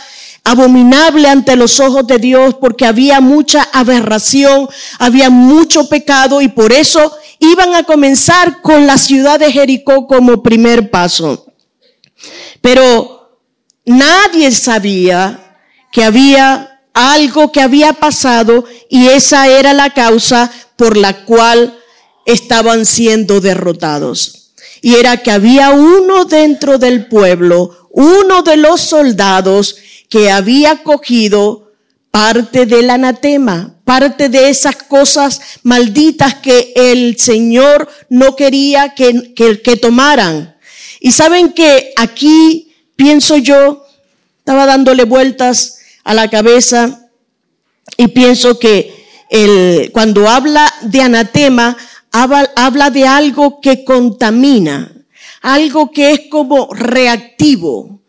abominable 0.44 1.28
ante 1.28 1.56
los 1.56 1.80
ojos 1.80 2.08
de 2.08 2.18
Dios 2.18 2.56
porque 2.60 2.86
había 2.86 3.22
mucha 3.22 3.68
aberración, 3.74 4.68
había 4.98 5.30
mucho 5.30 5.88
pecado 5.88 6.42
y 6.42 6.48
por 6.48 6.72
eso 6.72 7.16
iban 7.41 7.74
a 7.74 7.83
comenzar 7.83 8.62
con 8.62 8.86
la 8.88 8.98
ciudad 8.98 9.39
de 9.39 9.51
Jericó 9.51 10.07
como 10.07 10.43
primer 10.43 10.91
paso. 10.91 11.48
Pero 12.62 13.41
nadie 13.83 14.51
sabía 14.51 15.57
que 15.91 16.03
había 16.03 16.81
algo 16.93 17.51
que 17.51 17.62
había 17.62 17.93
pasado 17.93 18.63
y 18.89 19.07
esa 19.07 19.48
era 19.48 19.74
la 19.74 19.89
causa 19.89 20.51
por 20.75 20.98
la 20.98 21.25
cual 21.25 21.77
estaban 22.25 22.86
siendo 22.86 23.41
derrotados. 23.41 24.53
Y 24.83 24.95
era 24.95 25.17
que 25.17 25.31
había 25.31 25.71
uno 25.71 26.25
dentro 26.25 26.77
del 26.77 27.07
pueblo, 27.07 27.89
uno 27.91 28.43
de 28.43 28.57
los 28.57 28.81
soldados 28.81 29.77
que 30.10 30.29
había 30.29 30.83
cogido 30.83 31.71
parte 32.12 32.65
del 32.65 32.89
anatema, 32.89 33.74
parte 33.86 34.27
de 34.27 34.50
esas 34.50 34.75
cosas 34.75 35.41
malditas 35.63 36.36
que 36.36 36.74
el 36.75 37.18
Señor 37.18 37.89
no 38.10 38.36
quería 38.36 38.94
que, 38.94 39.34
que, 39.34 39.77
tomaran. 39.77 40.56
Y 41.00 41.13
saben 41.13 41.53
que 41.53 41.94
aquí, 41.96 42.74
pienso 42.98 43.38
yo, 43.38 43.86
estaba 44.39 44.65
dándole 44.65 45.06
vueltas 45.06 45.80
a 46.03 46.13
la 46.13 46.30
cabeza 46.30 47.10
y 47.96 48.10
pienso 48.10 48.60
que 48.60 48.94
el, 49.30 49.91
cuando 49.94 50.27
habla 50.27 50.72
de 50.82 51.01
anatema, 51.01 51.77
habla, 52.12 52.51
habla 52.58 52.89
de 52.89 53.08
algo 53.08 53.62
que 53.62 53.86
contamina, 53.86 54.91
algo 55.41 55.91
que 55.91 56.12
es 56.12 56.22
como 56.30 56.74
reactivo 56.74 58.00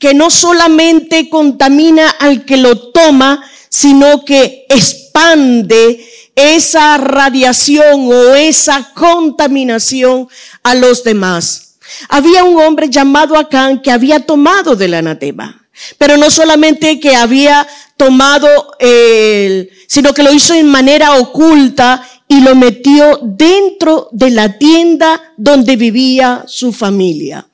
que 0.00 0.14
no 0.14 0.30
solamente 0.30 1.28
contamina 1.28 2.08
al 2.08 2.44
que 2.44 2.56
lo 2.56 2.90
toma, 2.90 3.44
sino 3.68 4.24
que 4.24 4.66
expande 4.70 6.04
esa 6.34 6.96
radiación 6.96 8.10
o 8.10 8.34
esa 8.34 8.92
contaminación 8.94 10.26
a 10.62 10.74
los 10.74 11.04
demás. 11.04 11.76
Había 12.08 12.44
un 12.44 12.60
hombre 12.62 12.88
llamado 12.88 13.36
Acán 13.36 13.82
que 13.82 13.90
había 13.90 14.20
tomado 14.20 14.74
del 14.74 14.94
anatema, 14.94 15.68
pero 15.98 16.16
no 16.16 16.30
solamente 16.30 16.98
que 16.98 17.14
había 17.14 17.68
tomado, 17.98 18.48
el, 18.78 19.70
sino 19.86 20.14
que 20.14 20.22
lo 20.22 20.32
hizo 20.32 20.54
en 20.54 20.66
manera 20.66 21.16
oculta 21.16 22.02
y 22.26 22.40
lo 22.40 22.54
metió 22.54 23.18
dentro 23.22 24.08
de 24.12 24.30
la 24.30 24.56
tienda 24.56 25.20
donde 25.36 25.76
vivía 25.76 26.44
su 26.46 26.72
familia. 26.72 27.46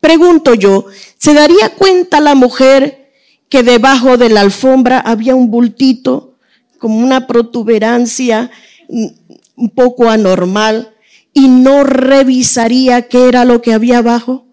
Pregunto 0.00 0.54
yo, 0.54 0.86
¿se 1.16 1.34
daría 1.34 1.70
cuenta 1.70 2.20
la 2.20 2.34
mujer 2.34 3.10
que 3.48 3.62
debajo 3.62 4.16
de 4.16 4.28
la 4.28 4.42
alfombra 4.42 5.00
había 5.00 5.34
un 5.34 5.50
bultito, 5.50 6.34
como 6.78 6.98
una 6.98 7.26
protuberancia 7.26 8.50
un 8.88 9.70
poco 9.70 10.08
anormal, 10.08 10.94
y 11.32 11.48
no 11.48 11.84
revisaría 11.84 13.08
qué 13.08 13.28
era 13.28 13.44
lo 13.44 13.60
que 13.60 13.72
había 13.72 13.98
abajo? 13.98 14.46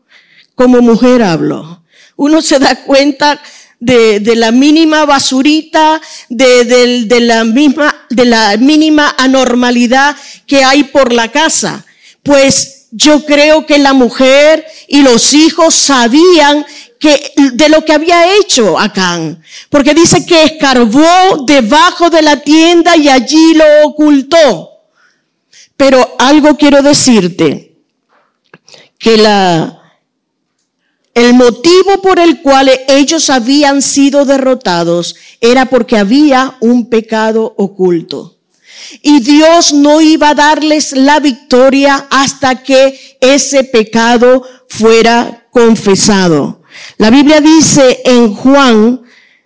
Como 0.55 0.81
mujer 0.81 1.21
hablo. 1.21 1.83
Uno 2.15 2.41
se 2.41 2.59
da 2.59 2.83
cuenta 2.83 3.39
de, 3.79 4.35
la 4.35 4.51
mínima 4.51 5.05
basurita, 5.05 6.01
de, 6.29 6.65
de, 7.05 7.19
la 7.19 7.43
misma, 7.43 7.93
de 8.09 8.25
la 8.25 8.57
mínima 8.57 9.13
anormalidad 9.17 10.15
que 10.47 10.63
hay 10.63 10.85
por 10.85 11.13
la 11.13 11.31
casa. 11.31 11.85
Pues 12.23 12.74
yo 12.97 13.25
creo 13.25 13.65
que 13.65 13.77
la 13.77 13.91
mujer 13.91 14.65
y 14.87 15.01
los 15.01 15.33
hijos 15.33 15.75
sabían 15.75 16.65
que, 16.97 17.33
de 17.53 17.67
lo 17.67 17.83
que 17.83 17.91
había 17.91 18.37
hecho 18.37 18.79
Acán. 18.79 19.43
Porque 19.69 19.93
dice 19.93 20.25
que 20.25 20.43
escarbó 20.43 21.43
debajo 21.45 22.09
de 22.09 22.21
la 22.21 22.39
tienda 22.39 22.95
y 22.95 23.09
allí 23.09 23.53
lo 23.53 23.65
ocultó. 23.83 24.71
Pero 25.75 26.15
algo 26.17 26.55
quiero 26.55 26.81
decirte, 26.81 27.75
que 28.97 29.17
la, 29.17 29.99
el 31.13 31.33
motivo 31.33 32.01
por 32.01 32.17
el 32.17 32.41
cual 32.41 32.71
ellos 32.87 33.29
habían 33.29 33.81
sido 33.81 34.23
derrotados 34.23 35.17
era 35.41 35.65
porque 35.65 35.97
había 35.97 36.55
un 36.61 36.89
pecado 36.89 37.53
oculto. 37.57 38.34
Y 39.01 39.19
Dios 39.19 39.73
no 39.73 40.01
iba 40.01 40.29
a 40.29 40.35
darles 40.35 40.91
la 40.91 41.19
victoria 41.19 42.07
hasta 42.09 42.63
que 42.63 43.17
ese 43.19 43.63
pecado 43.63 44.43
fuera 44.67 45.47
confesado. 45.51 46.61
La 46.97 47.09
Biblia 47.09 47.41
dice 47.41 48.01
en 48.05 48.33
Juan 48.33 49.01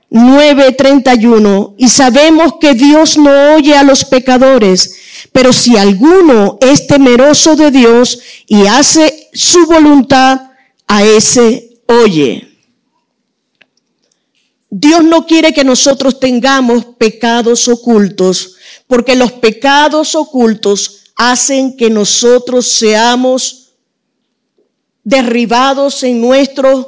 9:31, 0.09 1.75
y 1.77 1.87
sabemos 1.89 2.53
que 2.59 2.73
Dios 2.73 3.17
no 3.17 3.55
oye 3.55 3.75
a 3.75 3.83
los 3.83 4.05
pecadores, 4.05 4.95
pero 5.31 5.53
si 5.53 5.77
alguno 5.77 6.57
es 6.61 6.87
temeroso 6.87 7.55
de 7.55 7.69
Dios 7.69 8.19
y 8.47 8.65
hace 8.65 9.29
su 9.33 9.67
voluntad, 9.67 10.49
a 10.87 11.03
ese 11.03 11.69
oye. 11.85 12.49
Dios 14.71 15.03
no 15.03 15.25
quiere 15.25 15.53
que 15.53 15.63
nosotros 15.63 16.19
tengamos 16.19 16.85
pecados 16.97 17.67
ocultos, 17.67 18.55
porque 18.89 19.15
los 19.15 19.31
pecados 19.31 20.15
ocultos 20.15 21.11
hacen 21.15 21.77
que 21.77 21.91
nosotros 21.91 22.71
seamos 22.71 23.73
derribados 25.03 26.01
en 26.01 26.19
nuestros 26.19 26.87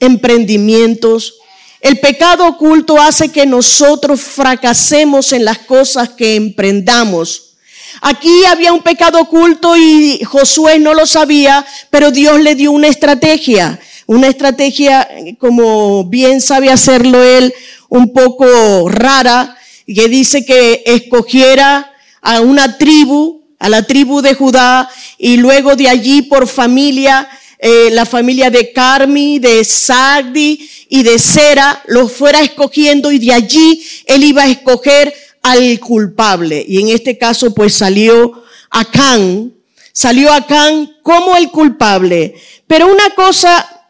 emprendimientos. 0.00 1.36
El 1.80 2.00
pecado 2.00 2.48
oculto 2.48 3.00
hace 3.00 3.28
que 3.28 3.46
nosotros 3.46 4.20
fracasemos 4.22 5.32
en 5.32 5.44
las 5.44 5.58
cosas 5.58 6.08
que 6.08 6.34
emprendamos. 6.34 7.54
Aquí 8.00 8.44
había 8.46 8.72
un 8.72 8.82
pecado 8.82 9.20
oculto 9.20 9.76
y 9.76 10.24
Josué 10.24 10.80
no 10.80 10.94
lo 10.94 11.06
sabía, 11.06 11.64
pero 11.90 12.10
Dios 12.10 12.40
le 12.40 12.56
dio 12.56 12.72
una 12.72 12.88
estrategia. 12.88 13.78
Una 14.06 14.26
estrategia, 14.26 15.08
como 15.38 16.06
bien 16.06 16.40
sabe 16.40 16.72
hacerlo 16.72 17.22
él, 17.22 17.54
un 17.88 18.12
poco 18.12 18.88
rara, 18.88 19.55
que 19.86 20.08
dice 20.08 20.44
que 20.44 20.82
escogiera 20.84 21.92
a 22.20 22.40
una 22.40 22.76
tribu, 22.76 23.44
a 23.58 23.68
la 23.68 23.82
tribu 23.82 24.20
de 24.20 24.34
Judá, 24.34 24.90
y 25.18 25.36
luego 25.36 25.76
de 25.76 25.88
allí 25.88 26.22
por 26.22 26.48
familia, 26.48 27.28
eh, 27.58 27.90
la 27.92 28.04
familia 28.04 28.50
de 28.50 28.72
Carmi, 28.72 29.38
de 29.38 29.64
Sagdi 29.64 30.68
y 30.88 31.02
de 31.02 31.18
Sera, 31.18 31.82
los 31.86 32.12
fuera 32.12 32.42
escogiendo 32.42 33.10
y 33.12 33.18
de 33.18 33.32
allí 33.32 33.82
él 34.06 34.24
iba 34.24 34.42
a 34.42 34.48
escoger 34.48 35.14
al 35.42 35.78
culpable. 35.80 36.64
Y 36.66 36.80
en 36.80 36.88
este 36.88 37.16
caso 37.16 37.54
pues 37.54 37.74
salió 37.74 38.42
Acán, 38.70 39.54
salió 39.92 40.32
Acán 40.32 40.96
como 41.02 41.36
el 41.36 41.50
culpable. 41.50 42.34
Pero 42.66 42.92
una 42.92 43.10
cosa 43.10 43.88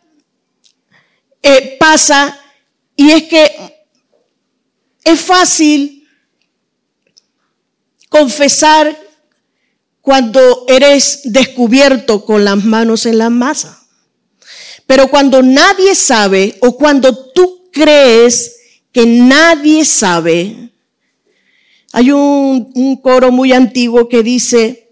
eh, 1.43 1.77
pasa 1.81 2.39
y 2.95 3.11
es 3.11 3.25
que 3.25 3.76
es 5.07 5.21
fácil 5.21 6.05
confesar 8.09 8.99
cuando 10.01 10.65
eres 10.67 11.21
descubierto 11.25 12.25
con 12.25 12.45
las 12.45 12.65
manos 12.65 13.07
en 13.07 13.19
la 13.19 13.31
masa. 13.31 13.87
Pero 14.85 15.09
cuando 15.09 15.43
nadie 15.43 15.95
sabe 15.95 16.57
o 16.61 16.77
cuando 16.77 17.31
tú 17.33 17.69
crees 17.73 18.57
que 18.91 19.07
nadie 19.07 19.85
sabe, 19.85 20.71
hay 21.93 22.11
un, 22.11 22.73
un, 22.75 22.97
coro 22.97 23.31
muy 23.31 23.53
antiguo 23.53 24.09
que 24.09 24.25
dice, 24.25 24.91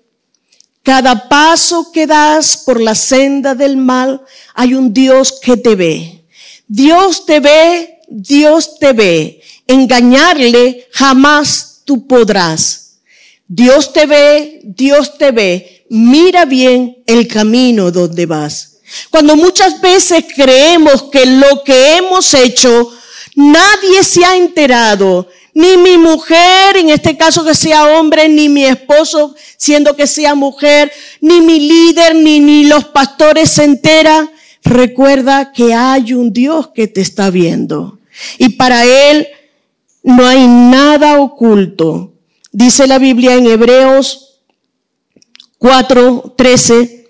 cada 0.84 1.28
paso 1.28 1.90
que 1.90 2.06
das 2.06 2.58
por 2.58 2.80
la 2.80 2.94
senda 2.94 3.56
del 3.56 3.76
mal, 3.76 4.22
hay 4.54 4.74
un 4.74 4.94
Dios 4.94 5.40
que 5.40 5.56
te 5.56 5.74
ve. 5.74 6.24
Dios 6.68 7.26
te 7.26 7.40
ve, 7.40 7.98
Dios 8.08 8.78
te 8.78 8.92
ve 8.92 9.43
engañarle 9.66 10.88
jamás 10.92 11.82
tú 11.84 12.06
podrás. 12.06 12.98
Dios 13.46 13.92
te 13.92 14.06
ve, 14.06 14.60
Dios 14.64 15.18
te 15.18 15.30
ve. 15.30 15.84
Mira 15.90 16.44
bien 16.44 16.98
el 17.06 17.28
camino 17.28 17.90
donde 17.90 18.26
vas. 18.26 18.78
Cuando 19.10 19.36
muchas 19.36 19.80
veces 19.80 20.24
creemos 20.34 21.04
que 21.04 21.26
lo 21.26 21.62
que 21.64 21.96
hemos 21.96 22.32
hecho, 22.34 22.92
nadie 23.34 24.02
se 24.02 24.24
ha 24.24 24.36
enterado, 24.36 25.28
ni 25.52 25.76
mi 25.76 25.98
mujer, 25.98 26.76
en 26.76 26.90
este 26.90 27.16
caso 27.16 27.44
que 27.44 27.54
sea 27.54 27.98
hombre, 27.98 28.28
ni 28.28 28.48
mi 28.48 28.64
esposo, 28.64 29.34
siendo 29.56 29.94
que 29.94 30.06
sea 30.06 30.34
mujer, 30.34 30.90
ni 31.20 31.40
mi 31.40 31.60
líder, 31.60 32.16
ni, 32.16 32.40
ni 32.40 32.64
los 32.64 32.86
pastores 32.86 33.50
se 33.50 33.64
enteran. 33.64 34.30
Recuerda 34.64 35.52
que 35.52 35.72
hay 35.74 36.12
un 36.12 36.32
Dios 36.32 36.70
que 36.74 36.88
te 36.88 37.00
está 37.00 37.30
viendo. 37.30 38.00
Y 38.38 38.50
para 38.50 38.84
Él 38.84 39.28
no 40.04 40.26
hay 40.26 40.46
nada 40.46 41.18
oculto. 41.18 42.12
Dice 42.52 42.86
la 42.86 42.98
Biblia 42.98 43.34
en 43.34 43.46
Hebreos 43.46 44.42
4:13, 45.58 47.08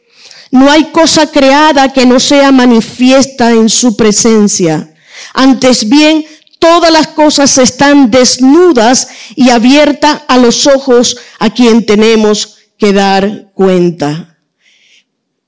no 0.53 0.71
hay 0.71 0.85
cosa 0.85 1.31
creada 1.31 1.93
que 1.93 2.07
no 2.07 2.21
sea 2.21 2.53
manifiesta 2.53 3.51
en 3.51 3.69
su 3.69 3.97
presencia. 3.97 4.95
Antes 5.35 5.89
bien, 5.89 6.25
todas 6.61 6.93
las 6.93 7.09
cosas 7.09 7.59
están 7.59 8.11
desnudas 8.11 9.09
y 9.35 9.51
abiertas 9.51 10.23
a 10.29 10.39
los 10.39 10.67
ojos 10.69 11.17
a 11.41 11.51
quien 11.51 11.85
tenemos 11.85 12.59
que 12.79 12.93
dar 12.93 13.51
cuenta. 13.55 14.39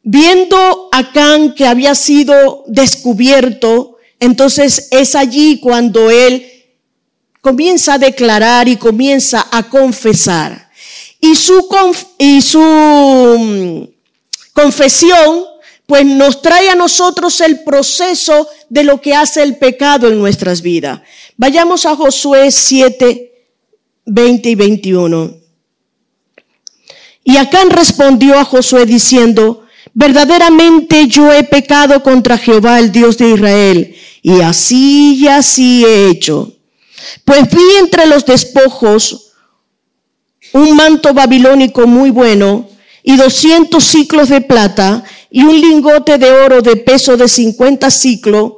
Viendo 0.02 0.88
a 0.92 1.12
Can 1.12 1.54
que 1.54 1.66
había 1.66 1.94
sido 1.94 2.64
descubierto, 2.66 3.98
entonces 4.18 4.88
es 4.90 5.14
allí 5.14 5.60
cuando 5.60 6.10
él 6.10 6.55
comienza 7.46 7.94
a 7.94 7.98
declarar 7.98 8.66
y 8.66 8.76
comienza 8.76 9.46
a 9.52 9.62
confesar. 9.68 10.68
Y 11.20 11.36
su, 11.36 11.64
y 12.18 12.42
su 12.42 12.58
mm, 12.58 13.84
confesión 14.52 15.44
pues 15.86 16.04
nos 16.04 16.42
trae 16.42 16.70
a 16.70 16.74
nosotros 16.74 17.40
el 17.40 17.62
proceso 17.62 18.48
de 18.68 18.82
lo 18.82 19.00
que 19.00 19.14
hace 19.14 19.44
el 19.44 19.58
pecado 19.58 20.08
en 20.08 20.18
nuestras 20.18 20.60
vidas. 20.60 21.02
Vayamos 21.36 21.86
a 21.86 21.94
Josué 21.94 22.50
7, 22.50 23.32
20 24.06 24.50
y 24.50 24.54
21. 24.56 25.34
Y 27.22 27.36
Acán 27.36 27.70
respondió 27.70 28.40
a 28.40 28.44
Josué 28.44 28.86
diciendo, 28.86 29.62
verdaderamente 29.94 31.06
yo 31.06 31.32
he 31.32 31.44
pecado 31.44 32.02
contra 32.02 32.38
Jehová, 32.38 32.80
el 32.80 32.90
Dios 32.90 33.16
de 33.18 33.30
Israel, 33.30 33.94
y 34.20 34.40
así 34.40 35.14
y 35.14 35.28
así 35.28 35.84
he 35.84 36.10
hecho. 36.10 36.55
Pues 37.24 37.50
vi 37.50 37.76
entre 37.78 38.06
los 38.06 38.24
despojos 38.24 39.32
un 40.52 40.76
manto 40.76 41.12
babilónico 41.12 41.86
muy 41.86 42.10
bueno 42.10 42.68
y 43.02 43.16
doscientos 43.16 43.84
ciclos 43.84 44.28
de 44.28 44.40
plata 44.40 45.04
y 45.30 45.42
un 45.42 45.60
lingote 45.60 46.18
de 46.18 46.30
oro 46.30 46.62
de 46.62 46.76
peso 46.76 47.16
de 47.16 47.28
cincuenta 47.28 47.90
ciclos, 47.90 48.52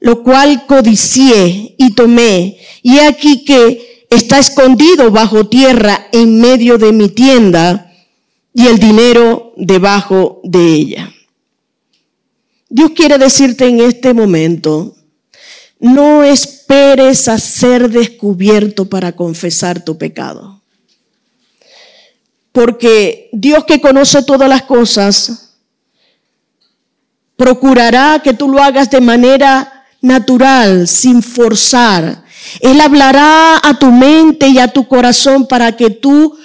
lo 0.00 0.22
cual 0.22 0.66
codicié 0.66 1.74
y 1.76 1.94
tomé. 1.94 2.58
Y 2.82 2.98
aquí 3.00 3.44
que 3.44 4.06
está 4.08 4.38
escondido 4.38 5.10
bajo 5.10 5.46
tierra 5.48 6.08
en 6.12 6.40
medio 6.40 6.78
de 6.78 6.92
mi 6.92 7.08
tienda 7.08 7.92
y 8.54 8.66
el 8.66 8.78
dinero 8.78 9.52
debajo 9.56 10.40
de 10.44 10.74
ella. 10.74 11.12
Dios 12.68 12.92
quiere 12.92 13.18
decirte 13.18 13.66
en 13.66 13.80
este 13.80 14.14
momento, 14.14 14.94
no 15.82 16.22
esperes 16.22 17.26
a 17.26 17.38
ser 17.38 17.90
descubierto 17.90 18.88
para 18.88 19.12
confesar 19.12 19.84
tu 19.84 19.98
pecado. 19.98 20.62
Porque 22.52 23.28
Dios 23.32 23.64
que 23.64 23.80
conoce 23.80 24.22
todas 24.22 24.48
las 24.48 24.62
cosas, 24.62 25.56
procurará 27.36 28.20
que 28.22 28.32
tú 28.32 28.48
lo 28.48 28.62
hagas 28.62 28.90
de 28.90 29.00
manera 29.00 29.84
natural, 30.00 30.86
sin 30.86 31.20
forzar. 31.20 32.22
Él 32.60 32.80
hablará 32.80 33.60
a 33.60 33.76
tu 33.76 33.90
mente 33.90 34.46
y 34.46 34.60
a 34.60 34.68
tu 34.68 34.86
corazón 34.86 35.48
para 35.48 35.76
que 35.76 35.90
tú 35.90 36.38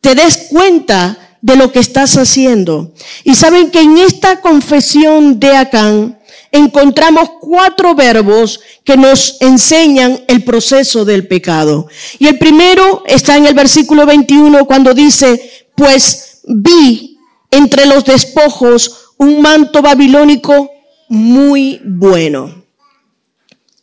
te 0.00 0.14
des 0.14 0.46
cuenta 0.50 1.18
de 1.40 1.56
lo 1.56 1.72
que 1.72 1.80
estás 1.80 2.16
haciendo. 2.16 2.92
Y 3.24 3.34
saben 3.34 3.72
que 3.72 3.80
en 3.80 3.98
esta 3.98 4.40
confesión 4.40 5.40
de 5.40 5.56
Acán 5.56 6.20
encontramos 6.54 7.30
cuatro 7.40 7.96
verbos 7.96 8.60
que 8.84 8.96
nos 8.96 9.38
enseñan 9.40 10.24
el 10.28 10.44
proceso 10.44 11.04
del 11.04 11.26
pecado. 11.26 11.88
Y 12.20 12.28
el 12.28 12.38
primero 12.38 13.02
está 13.06 13.36
en 13.36 13.46
el 13.46 13.54
versículo 13.54 14.06
21 14.06 14.64
cuando 14.64 14.94
dice, 14.94 15.66
pues 15.74 16.42
vi 16.46 17.18
entre 17.50 17.86
los 17.86 18.04
despojos 18.04 19.14
un 19.18 19.42
manto 19.42 19.82
babilónico 19.82 20.70
muy 21.08 21.80
bueno. 21.84 22.62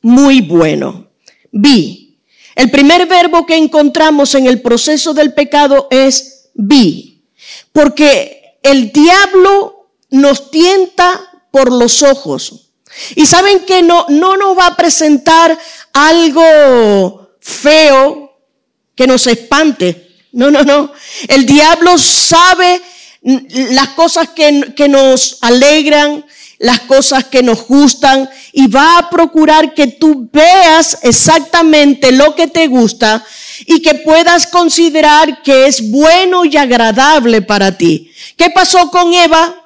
Muy 0.02 0.40
bueno. 0.40 1.08
Vi. 1.52 2.20
El 2.56 2.72
primer 2.72 3.06
verbo 3.06 3.46
que 3.46 3.58
encontramos 3.58 4.34
en 4.34 4.48
el 4.48 4.62
proceso 4.62 5.14
del 5.14 5.34
pecado 5.34 5.90
es 5.92 6.52
vi. 6.54 7.22
Porque 7.74 8.58
el 8.64 8.94
diablo 8.94 9.90
nos 10.10 10.52
tienta 10.52 11.31
por 11.52 11.72
los 11.72 12.02
ojos. 12.02 12.72
Y 13.16 13.26
saben 13.26 13.66
que 13.66 13.82
no, 13.82 14.06
no 14.10 14.38
nos 14.38 14.58
va 14.58 14.68
a 14.68 14.76
presentar 14.76 15.58
algo 15.94 17.36
feo 17.40 18.38
que 18.96 19.08
nos 19.08 19.28
espante. 19.28 20.10
No, 20.32 20.50
no, 20.50 20.64
no. 20.64 20.92
El 21.28 21.46
diablo 21.46 21.98
sabe 21.98 22.82
las 23.22 23.90
cosas 23.90 24.30
que, 24.30 24.74
que 24.76 24.88
nos 24.88 25.38
alegran, 25.42 26.26
las 26.60 26.82
cosas 26.82 27.26
que 27.26 27.44
nos 27.44 27.68
gustan 27.68 28.30
y 28.54 28.68
va 28.68 29.00
a 29.00 29.10
procurar 29.10 29.74
que 29.74 29.88
tú 29.88 30.30
veas 30.32 31.00
exactamente 31.02 32.12
lo 32.12 32.36
que 32.36 32.48
te 32.48 32.68
gusta 32.68 33.26
y 33.66 33.82
que 33.82 33.96
puedas 33.96 34.48
considerar 34.48 35.42
que 35.42 35.68
es 35.68 35.90
bueno 35.90 36.46
y 36.46 36.58
agradable 36.58 37.42
para 37.42 37.78
ti. 37.78 38.12
¿Qué 38.38 38.50
pasó 38.50 38.90
con 38.92 39.14
Eva? 39.14 39.61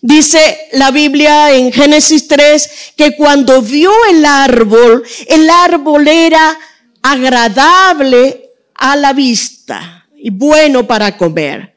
Dice 0.00 0.68
la 0.72 0.90
Biblia 0.90 1.52
en 1.54 1.72
Génesis 1.72 2.26
3 2.28 2.70
que 2.96 3.16
cuando 3.16 3.60
vio 3.60 3.92
el 4.10 4.24
árbol, 4.24 5.04
el 5.26 5.50
árbol 5.50 6.08
era 6.08 6.58
agradable 7.02 8.52
a 8.74 8.96
la 8.96 9.12
vista 9.12 10.06
y 10.16 10.30
bueno 10.30 10.86
para 10.86 11.16
comer. 11.16 11.76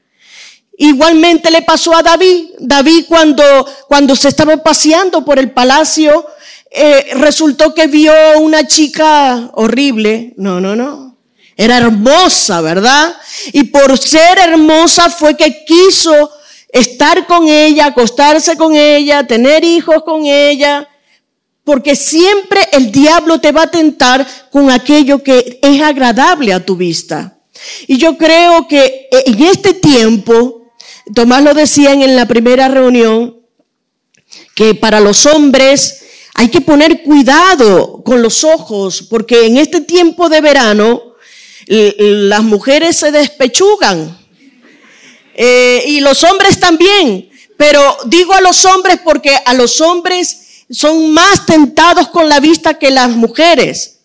Igualmente 0.78 1.52
le 1.52 1.62
pasó 1.62 1.96
a 1.96 2.02
David. 2.02 2.46
David 2.60 3.06
cuando, 3.08 3.44
cuando 3.88 4.16
se 4.16 4.30
estaba 4.30 4.58
paseando 4.58 5.24
por 5.24 5.38
el 5.38 5.52
palacio, 5.52 6.26
eh, 6.72 7.12
resultó 7.16 7.74
que 7.74 7.88
vio 7.88 8.14
una 8.40 8.66
chica 8.66 9.52
horrible. 9.54 10.34
No, 10.38 10.60
no, 10.60 10.76
no. 10.76 11.18
Era 11.56 11.78
hermosa, 11.78 12.62
¿verdad? 12.62 13.16
Y 13.52 13.66
por 13.66 13.98
ser 13.98 14.40
hermosa 14.40 15.10
fue 15.10 15.38
que 15.38 15.64
quiso 15.66 16.32
estar 16.74 17.26
con 17.28 17.48
ella, 17.48 17.86
acostarse 17.86 18.58
con 18.58 18.76
ella, 18.76 19.26
tener 19.26 19.64
hijos 19.64 20.04
con 20.04 20.26
ella. 20.26 20.90
Porque 21.64 21.96
siempre 21.96 22.60
el 22.74 22.92
diablo 22.92 23.40
te 23.40 23.54
va 23.54 23.64
a 23.64 23.72
tentar 23.72 24.28
con 24.52 24.70
aquello 24.70 25.24
que 25.24 25.60
es 25.62 25.82
agradable 25.82 26.52
a 26.52 26.66
tu 26.66 26.76
vista. 26.76 27.38
Y 27.88 27.98
yo 27.98 28.18
creo 28.18 28.68
que 28.68 29.08
en 29.12 29.42
este 29.44 29.74
tiempo, 29.74 30.74
Tomás 31.16 31.44
lo 31.44 31.54
decía 31.54 31.94
en 31.94 32.16
la 32.18 32.26
primera 32.26 32.68
reunión, 32.68 33.38
que 34.56 34.76
para 34.76 35.00
los 35.00 35.26
hombres 35.26 36.04
hay 36.34 36.50
que 36.50 36.62
poner 36.62 37.04
cuidado 37.04 38.04
con 38.04 38.22
los 38.22 38.44
ojos, 38.44 39.04
porque 39.04 39.46
en 39.46 39.58
este 39.58 39.82
tiempo 39.82 40.28
de 40.28 40.42
verano 40.42 41.14
las 41.68 42.44
mujeres 42.44 42.98
se 42.98 43.12
despechugan 43.12 44.23
eh, 45.36 45.84
y 45.88 46.00
los 46.00 46.24
hombres 46.24 46.60
también. 46.60 47.30
Pero 47.58 47.98
digo 48.06 48.34
a 48.34 48.42
los 48.42 48.66
hombres 48.66 49.00
porque 49.04 49.36
a 49.46 49.54
los 49.54 49.80
hombres 49.82 50.66
son 50.70 51.12
más 51.12 51.46
tentados 51.46 52.10
con 52.10 52.28
la 52.28 52.40
vista 52.40 52.80
que 52.80 52.92
las 52.92 53.10
mujeres. 53.10 54.00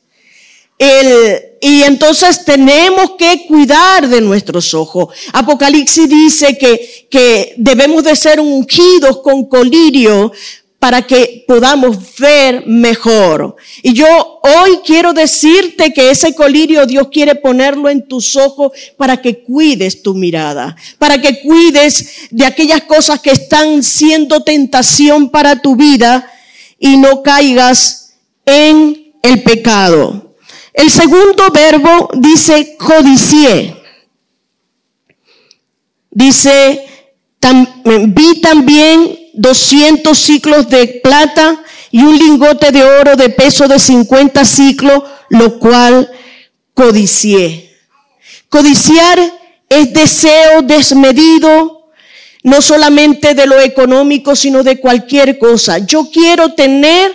El, 0.78 1.42
y 1.60 1.82
entonces 1.82 2.44
tenemos 2.44 3.12
que 3.18 3.46
cuidar 3.48 4.08
de 4.08 4.20
nuestros 4.20 4.74
ojos. 4.74 5.08
Apocalipsis 5.32 6.08
dice 6.08 6.56
que, 6.56 7.08
que 7.10 7.54
debemos 7.56 8.04
de 8.04 8.14
ser 8.14 8.38
ungidos 8.40 9.20
con 9.22 9.48
colirio 9.48 10.32
para 10.78 11.02
que 11.02 11.44
podamos 11.46 12.16
ver 12.18 12.64
mejor. 12.66 13.56
Y 13.82 13.94
yo 13.94 14.40
hoy 14.42 14.78
quiero 14.84 15.12
decirte 15.12 15.92
que 15.92 16.10
ese 16.10 16.34
colirio 16.34 16.86
Dios 16.86 17.08
quiere 17.08 17.34
ponerlo 17.34 17.88
en 17.88 18.06
tus 18.06 18.36
ojos 18.36 18.72
para 18.96 19.20
que 19.20 19.42
cuides 19.42 20.02
tu 20.02 20.14
mirada, 20.14 20.76
para 20.98 21.20
que 21.20 21.40
cuides 21.40 22.28
de 22.30 22.46
aquellas 22.46 22.82
cosas 22.82 23.20
que 23.20 23.32
están 23.32 23.82
siendo 23.82 24.44
tentación 24.44 25.30
para 25.30 25.60
tu 25.60 25.74
vida 25.74 26.30
y 26.78 26.96
no 26.96 27.22
caigas 27.22 28.14
en 28.46 29.14
el 29.22 29.42
pecado. 29.42 30.34
El 30.72 30.90
segundo 30.90 31.50
verbo 31.52 32.08
dice 32.14 32.76
codicié. 32.78 33.74
Dice, 36.10 36.86
vi 38.08 38.40
también 38.40 39.17
200 39.38 40.18
ciclos 40.18 40.68
de 40.68 41.00
plata 41.02 41.62
y 41.90 42.02
un 42.02 42.18
lingote 42.18 42.70
de 42.72 42.84
oro 42.84 43.16
de 43.16 43.30
peso 43.30 43.68
de 43.68 43.78
50 43.78 44.44
ciclos, 44.44 45.02
lo 45.30 45.58
cual 45.58 46.10
codicié. 46.74 47.72
Codiciar 48.48 49.18
es 49.68 49.92
deseo 49.92 50.62
desmedido, 50.62 51.90
no 52.42 52.60
solamente 52.60 53.34
de 53.34 53.46
lo 53.46 53.60
económico, 53.60 54.34
sino 54.34 54.62
de 54.62 54.80
cualquier 54.80 55.38
cosa. 55.38 55.78
Yo 55.78 56.10
quiero 56.10 56.54
tener 56.54 57.12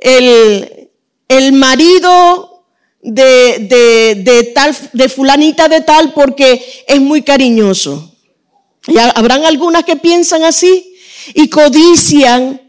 el, 0.00 0.90
el 1.28 1.52
marido 1.52 2.64
de, 3.02 4.16
de, 4.24 4.44
tal, 4.54 4.76
de 4.92 5.08
fulanita 5.08 5.68
de 5.68 5.82
tal 5.82 6.12
porque 6.12 6.84
es 6.86 7.00
muy 7.00 7.22
cariñoso. 7.22 8.09
Y 8.86 8.98
habrán 8.98 9.44
algunas 9.44 9.84
que 9.84 9.96
piensan 9.96 10.42
así 10.44 10.96
y 11.34 11.48
codician 11.48 12.60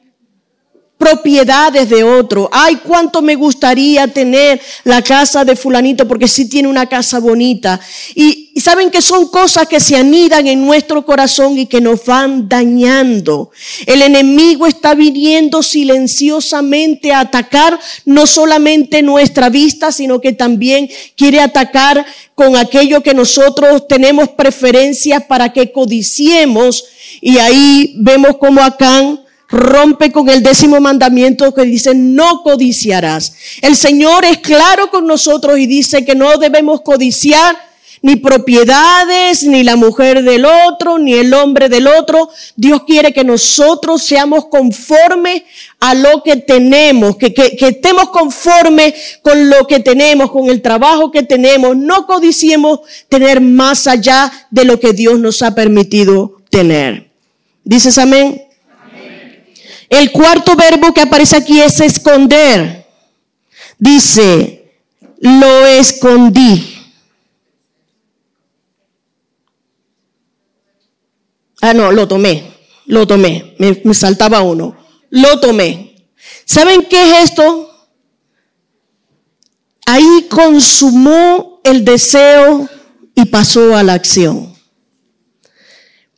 propiedades 1.02 1.90
de 1.90 2.04
otro. 2.04 2.48
Ay, 2.52 2.76
cuánto 2.76 3.24
me 3.24 3.34
gustaría 3.34 4.08
tener 4.08 4.62
la 4.84 5.02
casa 5.02 5.44
de 5.44 5.56
fulanito 5.56 6.08
porque 6.08 6.28
sí 6.28 6.48
tiene 6.48 6.68
una 6.68 6.88
casa 6.88 7.20
bonita. 7.20 7.80
Y, 8.14 8.52
saben 8.62 8.92
que 8.92 9.02
son 9.02 9.28
cosas 9.30 9.68
que 9.68 9.80
se 9.80 9.96
anidan 9.96 10.46
en 10.46 10.64
nuestro 10.64 11.04
corazón 11.04 11.58
y 11.58 11.66
que 11.66 11.82
nos 11.82 12.06
van 12.06 12.48
dañando. 12.48 13.50
El 13.88 14.04
enemigo 14.04 14.68
está 14.68 14.94
viniendo 14.94 15.64
silenciosamente 15.64 17.12
a 17.12 17.22
atacar 17.22 17.80
no 18.06 18.28
solamente 18.28 19.02
nuestra 19.02 19.50
vista, 19.50 19.92
sino 19.92 20.22
que 20.22 20.34
también 20.34 20.88
quiere 21.16 21.40
atacar 21.42 22.06
con 22.36 22.56
aquello 22.56 23.02
que 23.02 23.16
nosotros 23.16 23.88
tenemos 23.88 24.30
preferencias 24.30 25.24
para 25.24 25.52
que 25.52 25.72
codiciemos. 25.72 26.86
Y 27.22 27.40
ahí 27.40 27.96
vemos 27.98 28.38
como 28.38 28.62
Acán 28.62 29.22
rompe 29.52 30.12
con 30.12 30.30
el 30.30 30.42
décimo 30.42 30.80
mandamiento 30.80 31.54
que 31.54 31.64
dice 31.64 31.94
no 31.94 32.42
codiciarás. 32.42 33.34
El 33.62 33.76
Señor 33.76 34.26
es 34.26 34.38
claro 34.40 34.90
con 34.90 35.06
nosotros 35.06 35.60
y 35.60 35.68
dice 35.68 36.06
que 36.06 36.16
no 36.16 36.38
debemos 36.38 36.82
codiciar 36.82 37.72
ni 38.04 38.16
propiedades, 38.16 39.44
ni 39.44 39.64
la 39.64 39.76
mujer 39.76 40.24
del 40.24 40.46
otro, 40.46 40.98
ni 40.98 41.14
el 41.14 41.34
hombre 41.34 41.70
del 41.70 41.86
otro. 41.86 42.30
Dios 42.56 42.82
quiere 42.88 43.14
que 43.14 43.24
nosotros 43.24 44.02
seamos 44.02 44.48
conformes 44.48 45.44
a 45.80 45.94
lo 45.94 46.24
que 46.24 46.38
tenemos, 46.38 47.16
que, 47.18 47.32
que, 47.32 47.56
que 47.56 47.68
estemos 47.68 48.10
conformes 48.10 49.20
con 49.22 49.50
lo 49.50 49.68
que 49.68 49.80
tenemos, 49.82 50.32
con 50.32 50.50
el 50.50 50.64
trabajo 50.64 51.12
que 51.12 51.24
tenemos. 51.24 51.78
No 51.78 52.08
codiciemos 52.08 52.80
tener 53.08 53.40
más 53.40 53.86
allá 53.86 54.32
de 54.50 54.66
lo 54.66 54.80
que 54.80 54.94
Dios 54.94 55.20
nos 55.20 55.44
ha 55.44 55.54
permitido 55.54 56.38
tener. 56.50 57.12
¿Dices 57.64 58.00
amén? 58.00 58.51
El 59.92 60.14
cuarto 60.14 60.56
verbo 60.56 60.94
que 60.94 61.02
aparece 61.02 61.36
aquí 61.36 61.60
es 61.60 61.82
esconder. 61.82 62.88
Dice, 63.78 64.74
lo 65.20 65.66
escondí. 65.66 66.78
Ah, 71.62 71.74
no, 71.74 71.92
lo 71.92 72.08
tomé, 72.08 72.54
lo 72.86 73.06
tomé, 73.06 73.54
me, 73.60 73.94
saltaba 73.94 74.42
uno. 74.42 74.78
Lo 75.10 75.42
tomé. 75.42 76.08
¿Saben 76.46 76.86
qué 76.86 77.10
es 77.10 77.32
esto? 77.32 77.70
Ahí 79.86 80.28
consumó 80.30 81.60
el 81.66 81.84
deseo 81.84 82.70
y 83.14 83.26
pasó 83.26 83.76
a 83.76 83.84
la 83.84 83.96
acción. 83.96 84.56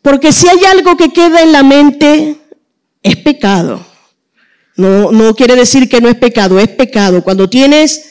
Porque 0.03 0.31
si 0.31 0.47
hay 0.47 0.63
algo 0.65 0.95
que 0.95 1.11
queda 1.11 1.41
en 1.41 1.51
la 1.51 1.63
mente, 1.63 2.42
es 3.03 3.17
pecado. 3.17 3.85
No, 4.75 5.11
no 5.11 5.35
quiere 5.35 5.55
decir 5.55 5.87
que 5.87 6.01
no 6.01 6.09
es 6.09 6.15
pecado, 6.15 6.59
es 6.59 6.69
pecado. 6.69 7.23
Cuando 7.23 7.49
tienes 7.49 8.05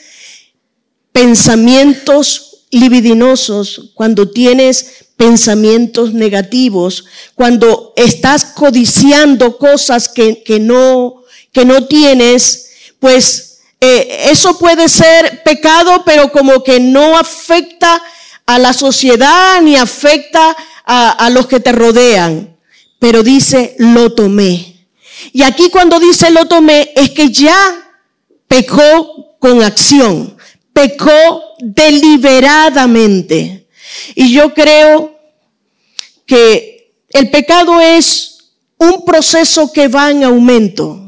pensamientos 1.10 2.66
libidinosos, 2.70 3.90
cuando 3.94 4.30
tienes 4.30 5.06
pensamientos 5.16 6.14
negativos, 6.14 7.04
cuando 7.34 7.92
estás 7.96 8.44
codiciando 8.44 9.58
cosas 9.58 10.08
que, 10.08 10.42
que 10.42 10.58
no, 10.58 11.22
que 11.52 11.64
no 11.64 11.86
tienes, 11.86 12.70
pues 12.98 13.60
eh, 13.80 14.28
eso 14.30 14.58
puede 14.58 14.88
ser 14.88 15.42
pecado, 15.42 16.02
pero 16.04 16.32
como 16.32 16.62
que 16.62 16.80
no 16.80 17.18
afecta 17.18 18.02
a 18.46 18.58
la 18.58 18.72
sociedad 18.72 19.60
ni 19.60 19.76
afecta 19.76 20.56
a, 20.84 21.10
a 21.10 21.30
los 21.30 21.46
que 21.46 21.60
te 21.60 21.72
rodean. 21.72 22.56
Pero 22.98 23.22
dice, 23.22 23.74
lo 23.78 24.14
tomé. 24.14 24.71
Y 25.32 25.42
aquí 25.42 25.68
cuando 25.70 26.00
dice 26.00 26.30
lo 26.30 26.46
tomé 26.46 26.92
es 26.96 27.10
que 27.10 27.30
ya 27.30 27.54
pecó 28.48 29.36
con 29.38 29.62
acción, 29.62 30.36
pecó 30.72 31.42
deliberadamente. 31.58 33.68
Y 34.14 34.32
yo 34.32 34.54
creo 34.54 35.18
que 36.26 36.92
el 37.10 37.30
pecado 37.30 37.80
es 37.80 38.52
un 38.78 39.04
proceso 39.04 39.72
que 39.72 39.88
va 39.88 40.10
en 40.10 40.24
aumento. 40.24 40.98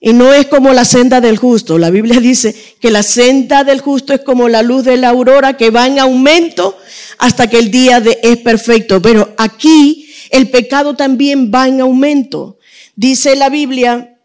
Y 0.00 0.12
no 0.12 0.32
es 0.32 0.46
como 0.46 0.72
la 0.72 0.84
senda 0.84 1.20
del 1.20 1.38
justo. 1.38 1.76
La 1.76 1.90
Biblia 1.90 2.20
dice 2.20 2.54
que 2.80 2.90
la 2.90 3.02
senda 3.02 3.64
del 3.64 3.80
justo 3.80 4.14
es 4.14 4.20
como 4.20 4.48
la 4.48 4.62
luz 4.62 4.84
de 4.84 4.96
la 4.96 5.08
aurora 5.08 5.56
que 5.56 5.70
va 5.70 5.86
en 5.86 5.98
aumento 5.98 6.78
hasta 7.18 7.48
que 7.48 7.58
el 7.58 7.70
día 7.70 8.00
de, 8.00 8.18
es 8.22 8.36
perfecto. 8.38 9.02
Pero 9.02 9.34
aquí 9.36 10.07
el 10.30 10.50
pecado 10.50 10.94
también 10.94 11.50
va 11.54 11.68
en 11.68 11.80
aumento. 11.80 12.58
Dice 12.94 13.36
la 13.36 13.48
Biblia 13.48 14.16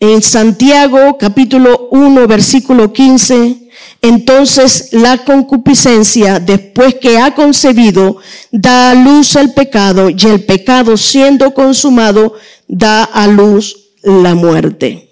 en 0.00 0.22
Santiago 0.22 1.18
capítulo 1.18 1.88
1 1.90 2.26
versículo 2.28 2.92
15, 2.92 3.68
entonces 4.00 4.92
la 4.92 5.18
concupiscencia 5.24 6.38
después 6.38 6.96
que 6.96 7.18
ha 7.18 7.34
concebido 7.34 8.18
da 8.52 8.92
a 8.92 8.94
luz 8.94 9.34
el 9.36 9.52
pecado 9.52 10.08
y 10.10 10.18
el 10.26 10.44
pecado 10.44 10.96
siendo 10.96 11.52
consumado 11.52 12.34
da 12.68 13.04
a 13.04 13.26
luz 13.26 13.88
la 14.02 14.34
muerte. 14.34 15.08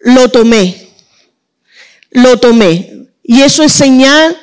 Lo 0.00 0.28
tomé, 0.30 0.88
lo 2.10 2.38
tomé. 2.38 2.92
Y 3.22 3.42
eso 3.42 3.64
es 3.64 3.72
señal 3.72 4.36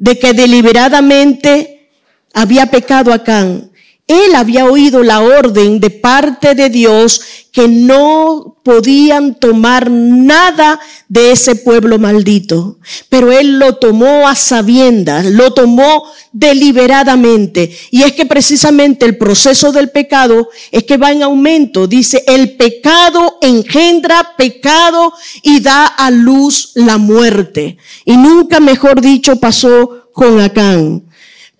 de 0.00 0.18
que 0.18 0.32
deliberadamente 0.32 1.90
había 2.32 2.66
pecado 2.66 3.12
Acán 3.12 3.69
él 4.10 4.34
había 4.34 4.64
oído 4.64 5.04
la 5.04 5.20
orden 5.20 5.78
de 5.78 5.90
parte 5.90 6.56
de 6.56 6.68
Dios 6.68 7.20
que 7.52 7.68
no 7.68 8.56
podían 8.64 9.36
tomar 9.36 9.88
nada 9.88 10.80
de 11.08 11.30
ese 11.30 11.54
pueblo 11.54 12.00
maldito. 12.00 12.78
Pero 13.08 13.30
él 13.30 13.60
lo 13.60 13.76
tomó 13.76 14.26
a 14.26 14.34
sabiendas, 14.34 15.26
lo 15.26 15.52
tomó 15.52 16.04
deliberadamente. 16.32 17.76
Y 17.92 18.02
es 18.02 18.12
que 18.14 18.26
precisamente 18.26 19.06
el 19.06 19.16
proceso 19.16 19.70
del 19.70 19.90
pecado 19.90 20.48
es 20.72 20.82
que 20.82 20.96
va 20.96 21.12
en 21.12 21.22
aumento. 21.22 21.86
Dice, 21.86 22.24
el 22.26 22.56
pecado 22.56 23.38
engendra 23.40 24.34
pecado 24.36 25.12
y 25.44 25.60
da 25.60 25.86
a 25.86 26.10
luz 26.10 26.72
la 26.74 26.98
muerte. 26.98 27.76
Y 28.04 28.16
nunca 28.16 28.58
mejor 28.58 29.00
dicho 29.00 29.36
pasó 29.36 30.08
con 30.12 30.40
Acán. 30.40 31.09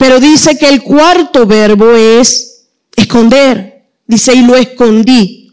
Pero 0.01 0.19
dice 0.19 0.57
que 0.57 0.67
el 0.67 0.83
cuarto 0.83 1.47
verbo 1.47 1.95
es 1.95 2.69
esconder. 2.97 3.85
Dice, 4.07 4.35
y 4.35 4.41
lo 4.47 4.57
escondí. 4.57 5.53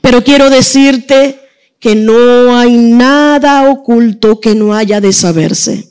Pero 0.00 0.24
quiero 0.24 0.48
decirte 0.48 1.38
que 1.78 1.94
no 1.94 2.56
hay 2.56 2.78
nada 2.78 3.70
oculto 3.70 4.40
que 4.40 4.54
no 4.54 4.74
haya 4.74 5.02
de 5.02 5.12
saberse. 5.12 5.90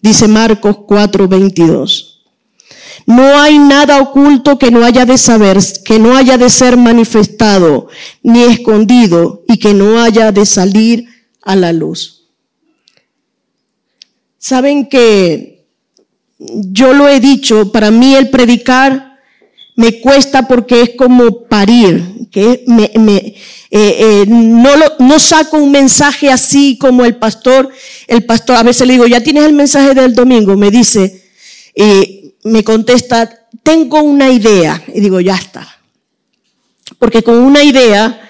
Dice 0.00 0.26
Marcos 0.26 0.78
4:22. 0.86 2.22
No 3.04 3.38
hay 3.38 3.58
nada 3.58 4.00
oculto 4.00 4.58
que 4.58 4.70
no 4.70 4.86
haya 4.86 5.04
de 5.04 5.18
saber, 5.18 5.58
que 5.84 5.98
no 5.98 6.16
haya 6.16 6.38
de 6.38 6.48
ser 6.48 6.78
manifestado, 6.78 7.88
ni 8.22 8.44
escondido, 8.44 9.44
y 9.46 9.58
que 9.58 9.74
no 9.74 10.00
haya 10.00 10.32
de 10.32 10.46
salir 10.46 11.08
a 11.42 11.54
la 11.56 11.74
luz. 11.74 12.26
Saben 14.38 14.88
que 14.88 15.57
yo 16.38 16.92
lo 16.92 17.08
he 17.08 17.20
dicho, 17.20 17.72
para 17.72 17.90
mí 17.90 18.14
el 18.14 18.30
predicar 18.30 19.18
me 19.74 20.00
cuesta 20.00 20.46
porque 20.46 20.82
es 20.82 20.90
como 20.96 21.44
parir, 21.44 22.28
que 22.30 22.64
me, 22.66 22.90
me 22.96 23.16
eh, 23.16 23.34
eh, 23.70 24.24
no, 24.28 24.76
lo, 24.76 24.96
no 24.98 25.18
saco 25.18 25.56
un 25.56 25.70
mensaje 25.70 26.30
así 26.30 26.76
como 26.78 27.04
el 27.04 27.16
pastor, 27.16 27.70
el 28.06 28.24
pastor, 28.24 28.56
a 28.56 28.62
veces 28.62 28.86
le 28.86 28.94
digo, 28.94 29.06
ya 29.06 29.22
tienes 29.22 29.44
el 29.44 29.52
mensaje 29.52 29.94
del 29.94 30.14
domingo, 30.14 30.56
me 30.56 30.70
dice, 30.70 31.24
y 31.74 32.34
me 32.44 32.64
contesta, 32.64 33.46
tengo 33.62 34.02
una 34.02 34.30
idea, 34.30 34.82
y 34.92 35.00
digo, 35.00 35.20
ya 35.20 35.36
está. 35.36 35.78
Porque 36.98 37.22
con 37.22 37.36
una 37.36 37.62
idea, 37.62 38.28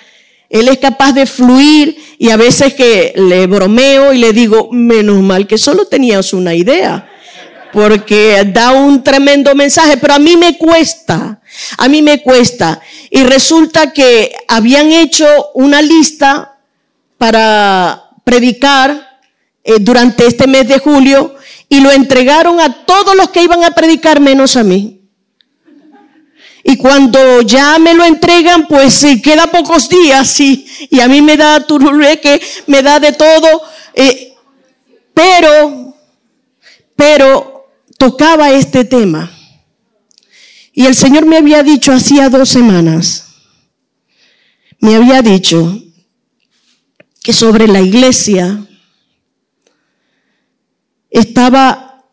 él 0.50 0.68
es 0.68 0.78
capaz 0.78 1.12
de 1.12 1.26
fluir 1.26 1.96
y 2.18 2.30
a 2.30 2.36
veces 2.36 2.74
que 2.74 3.14
le 3.16 3.46
bromeo 3.46 4.12
y 4.12 4.18
le 4.18 4.32
digo, 4.32 4.70
menos 4.72 5.22
mal 5.22 5.46
que 5.46 5.56
solo 5.56 5.86
tenías 5.86 6.32
una 6.32 6.54
idea 6.54 7.08
porque 7.72 8.44
da 8.52 8.72
un 8.72 9.02
tremendo 9.02 9.54
mensaje, 9.54 9.96
pero 9.96 10.14
a 10.14 10.18
mí 10.18 10.36
me 10.36 10.56
cuesta, 10.56 11.40
a 11.76 11.88
mí 11.88 12.02
me 12.02 12.22
cuesta. 12.22 12.80
Y 13.10 13.22
resulta 13.24 13.92
que 13.92 14.34
habían 14.48 14.90
hecho 14.92 15.26
una 15.54 15.82
lista 15.82 16.56
para 17.16 18.10
predicar 18.24 19.20
eh, 19.64 19.74
durante 19.80 20.26
este 20.26 20.46
mes 20.46 20.68
de 20.68 20.78
julio 20.78 21.34
y 21.68 21.80
lo 21.80 21.90
entregaron 21.90 22.60
a 22.60 22.86
todos 22.86 23.14
los 23.16 23.30
que 23.30 23.42
iban 23.42 23.64
a 23.64 23.72
predicar 23.72 24.20
menos 24.20 24.56
a 24.56 24.62
mí. 24.62 24.98
Y 26.64 26.76
cuando 26.76 27.40
ya 27.42 27.78
me 27.78 27.94
lo 27.94 28.04
entregan, 28.04 28.66
pues 28.66 28.92
sí, 28.92 29.22
queda 29.22 29.46
pocos 29.46 29.88
días 29.88 30.38
y, 30.40 30.66
y 30.90 31.00
a 31.00 31.08
mí 31.08 31.22
me 31.22 31.36
da 31.36 31.64
que 32.20 32.42
me 32.66 32.82
da 32.82 33.00
de 33.00 33.12
todo. 33.12 33.62
Eh, 33.94 34.34
pero, 35.14 35.94
pero 36.94 37.57
tocaba 37.98 38.52
este 38.52 38.84
tema. 38.84 39.30
Y 40.72 40.86
el 40.86 40.94
Señor 40.94 41.26
me 41.26 41.36
había 41.36 41.62
dicho 41.62 41.92
hacía 41.92 42.30
dos 42.30 42.48
semanas, 42.48 43.26
me 44.80 44.94
había 44.94 45.20
dicho 45.22 45.82
que 47.20 47.32
sobre 47.32 47.66
la 47.66 47.80
iglesia 47.80 48.64
estaba, 51.10 52.04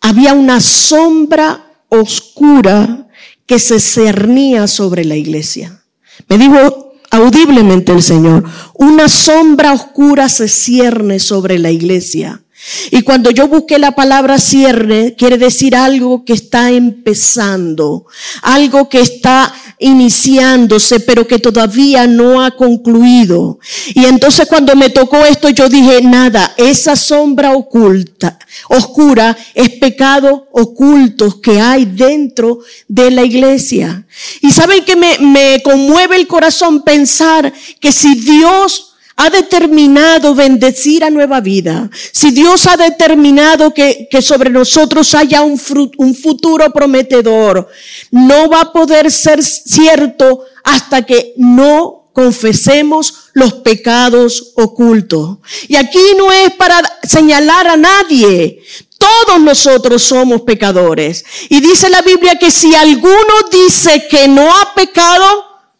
había 0.00 0.34
una 0.34 0.60
sombra 0.60 1.72
oscura 1.88 3.08
que 3.46 3.58
se 3.58 3.80
cernía 3.80 4.66
sobre 4.66 5.04
la 5.04 5.16
iglesia. 5.16 5.82
Me 6.28 6.36
dijo 6.36 6.92
audiblemente 7.10 7.92
el 7.92 8.02
Señor, 8.02 8.44
una 8.74 9.08
sombra 9.08 9.72
oscura 9.72 10.28
se 10.28 10.48
cierne 10.48 11.18
sobre 11.18 11.58
la 11.58 11.70
iglesia. 11.70 12.42
Y 12.90 13.02
cuando 13.02 13.30
yo 13.30 13.48
busqué 13.48 13.78
la 13.78 13.92
palabra 13.92 14.38
cierne, 14.38 15.14
quiere 15.16 15.36
decir 15.36 15.74
algo 15.74 16.24
que 16.24 16.32
está 16.32 16.70
empezando, 16.70 18.06
algo 18.42 18.88
que 18.88 19.00
está 19.00 19.52
iniciándose, 19.78 21.00
pero 21.00 21.26
que 21.26 21.38
todavía 21.38 22.06
no 22.06 22.42
ha 22.42 22.52
concluido. 22.52 23.58
Y 23.94 24.04
entonces 24.04 24.46
cuando 24.46 24.76
me 24.76 24.90
tocó 24.90 25.24
esto, 25.24 25.48
yo 25.48 25.68
dije, 25.68 26.02
nada, 26.02 26.54
esa 26.56 26.94
sombra 26.94 27.52
oculta, 27.52 28.38
oscura, 28.68 29.36
es 29.54 29.70
pecado 29.70 30.48
ocultos 30.52 31.36
que 31.36 31.60
hay 31.60 31.84
dentro 31.84 32.60
de 32.86 33.10
la 33.10 33.24
iglesia. 33.24 34.06
Y 34.40 34.52
saben 34.52 34.84
que 34.84 34.94
me, 34.94 35.18
me 35.18 35.62
conmueve 35.64 36.16
el 36.16 36.28
corazón 36.28 36.82
pensar 36.82 37.52
que 37.80 37.90
si 37.90 38.14
Dios 38.14 38.91
ha 39.24 39.30
determinado 39.30 40.34
bendecir 40.34 41.04
a 41.04 41.10
nueva 41.10 41.40
vida, 41.40 41.88
si 42.10 42.32
Dios 42.32 42.66
ha 42.66 42.76
determinado 42.76 43.72
que, 43.72 44.08
que 44.10 44.20
sobre 44.20 44.50
nosotros 44.50 45.14
haya 45.14 45.42
un, 45.42 45.60
un 45.96 46.14
futuro 46.16 46.72
prometedor, 46.72 47.68
no 48.10 48.48
va 48.48 48.62
a 48.62 48.72
poder 48.72 49.12
ser 49.12 49.40
cierto 49.44 50.40
hasta 50.64 51.06
que 51.06 51.34
no 51.36 52.10
confesemos 52.12 53.30
los 53.32 53.54
pecados 53.54 54.54
ocultos. 54.56 55.38
Y 55.68 55.76
aquí 55.76 56.02
no 56.18 56.32
es 56.32 56.50
para 56.54 56.82
señalar 57.04 57.68
a 57.68 57.76
nadie. 57.76 58.60
Todos 58.98 59.40
nosotros 59.40 60.02
somos 60.02 60.42
pecadores. 60.42 61.24
Y 61.48 61.60
dice 61.60 61.88
la 61.88 62.02
Biblia 62.02 62.40
que 62.40 62.50
si 62.50 62.74
alguno 62.74 63.34
dice 63.52 64.08
que 64.10 64.26
no 64.26 64.52
ha 64.52 64.74
pecado, 64.74 65.24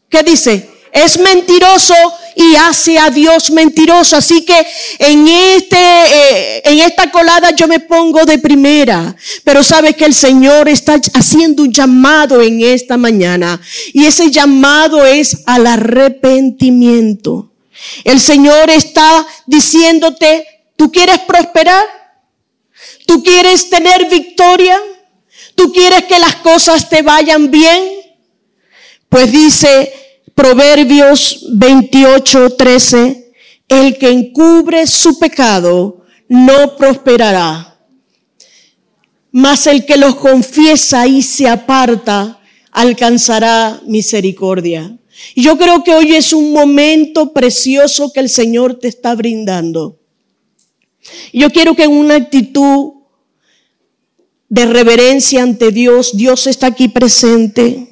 ¿qué 0.09 0.23
dice? 0.23 0.71
Es 0.93 1.19
mentiroso 1.19 1.95
y 2.35 2.55
hace 2.57 2.99
a 2.99 3.11
Dios 3.11 3.51
mentiroso. 3.51 4.17
Así 4.17 4.45
que 4.45 4.67
en 4.99 5.29
este, 5.29 5.77
eh, 5.77 6.63
en 6.65 6.81
esta 6.81 7.11
colada 7.11 7.51
yo 7.51 7.69
me 7.69 7.81
pongo 7.81 8.25
de 8.25 8.39
primera. 8.39 9.15
Pero 9.45 9.63
sabe 9.63 9.95
que 9.95 10.05
el 10.05 10.15
Señor 10.15 10.69
está 10.69 11.01
haciendo 11.15 11.63
un 11.63 11.73
llamado 11.73 12.43
en 12.43 12.63
esta 12.63 12.97
mañana. 12.97 13.61
Y 13.93 14.05
ese 14.05 14.31
llamado 14.31 15.05
es 15.07 15.43
al 15.47 15.67
arrepentimiento. 15.67 17.53
El 18.05 18.21
Señor 18.21 18.71
está 18.71 19.27
diciéndote, 19.47 20.47
¿tú 20.77 20.93
quieres 20.93 21.19
prosperar? 21.21 21.85
¿Tú 23.07 23.23
quieres 23.23 23.69
tener 23.69 24.09
victoria? 24.09 24.79
¿Tú 25.55 25.73
quieres 25.73 26.05
que 26.05 26.19
las 26.19 26.37
cosas 26.37 26.89
te 26.89 27.03
vayan 27.03 27.51
bien? 27.51 27.83
Pues 29.09 29.31
dice, 29.31 30.02
Proverbios 30.35 31.47
28, 31.53 32.57
13, 32.57 33.33
el 33.69 33.99
que 33.99 34.11
encubre 34.11 34.87
su 34.87 35.19
pecado 35.19 36.05
no 36.29 36.77
prosperará, 36.77 37.79
mas 39.31 39.67
el 39.67 39.85
que 39.85 39.97
los 39.97 40.17
confiesa 40.17 41.07
y 41.07 41.23
se 41.23 41.49
aparta 41.49 42.41
alcanzará 42.71 43.81
misericordia. 43.87 44.97
Y 45.35 45.43
yo 45.43 45.59
creo 45.59 45.85
que 45.85 45.95
hoy 45.95 46.15
es 46.15 46.33
un 46.33 46.53
momento 46.53 47.33
precioso 47.35 48.13
que 48.13 48.21
el 48.21 48.31
Señor 48.31 48.79
te 48.79 48.89
está 48.89 49.15
brindando. 49.15 49.99
Yo 51.33 51.51
quiero 51.51 51.75
que 51.75 51.85
en 51.85 51.93
una 51.93 52.17
actitud 52.17 52.95
de 54.49 54.67
reverencia 54.67 55.43
ante 55.43 55.71
Dios, 55.71 56.17
Dios 56.17 56.47
está 56.47 56.69
aquí 56.69 56.89
presente 56.89 57.92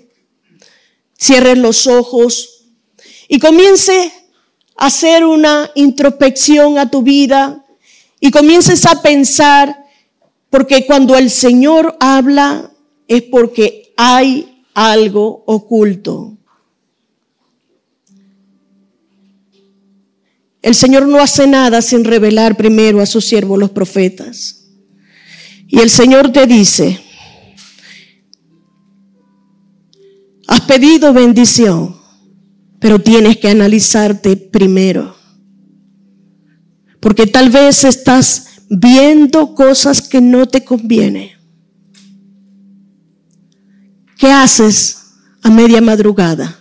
cierres 1.21 1.59
los 1.59 1.87
ojos 1.87 2.65
y 3.29 3.39
comience 3.39 4.13
a 4.77 4.87
hacer 4.87 5.25
una 5.25 5.71
introspección 5.75 6.79
a 6.79 6.91
tu 6.91 7.03
vida 7.03 7.65
y 8.19 8.31
comiences 8.31 8.87
a 8.87 9.03
pensar, 9.03 9.85
porque 10.49 10.87
cuando 10.87 11.17
el 11.17 11.31
Señor 11.31 11.97
habla 12.01 12.71
es 13.07 13.23
porque 13.23 13.93
hay 13.97 14.65
algo 14.75 15.43
oculto. 15.47 16.37
El 20.63 20.75
Señor 20.75 21.07
no 21.07 21.19
hace 21.19 21.47
nada 21.47 21.81
sin 21.81 22.05
revelar 22.05 22.57
primero 22.57 23.01
a 23.01 23.07
sus 23.07 23.25
siervos 23.25 23.59
los 23.59 23.71
profetas. 23.71 24.67
Y 25.69 25.81
el 25.81 25.89
Señor 25.89 26.33
te 26.33 26.47
dice, 26.47 27.01
Has 30.51 30.63
pedido 30.63 31.13
bendición, 31.13 31.95
pero 32.81 32.99
tienes 32.99 33.37
que 33.37 33.49
analizarte 33.49 34.37
primero. 34.37 35.15
Porque 36.99 37.29
tal 37.29 37.51
vez 37.51 37.85
estás 37.85 38.65
viendo 38.69 39.55
cosas 39.55 40.03
que 40.03 40.21
no 40.21 40.47
te 40.47 40.65
convienen. 40.65 41.29
¿Qué 44.19 44.27
haces 44.33 45.13
a 45.41 45.51
media 45.51 45.81
madrugada? 45.81 46.59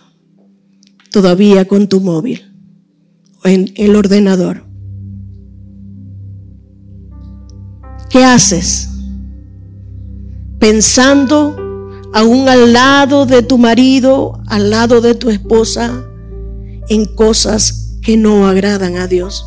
Todavía 1.10 1.66
con 1.66 1.88
tu 1.88 2.00
móvil 2.00 2.42
o 3.42 3.48
en 3.48 3.72
el 3.74 3.96
ordenador. 3.96 4.64
¿Qué 8.08 8.24
haces? 8.24 8.88
Pensando 10.60 11.69
aún 12.12 12.48
al 12.48 12.72
lado 12.72 13.26
de 13.26 13.42
tu 13.42 13.58
marido, 13.58 14.40
al 14.46 14.70
lado 14.70 15.00
de 15.00 15.14
tu 15.14 15.30
esposa, 15.30 16.04
en 16.88 17.04
cosas 17.06 17.98
que 18.02 18.16
no 18.16 18.46
agradan 18.48 18.96
a 18.96 19.06
Dios. 19.06 19.46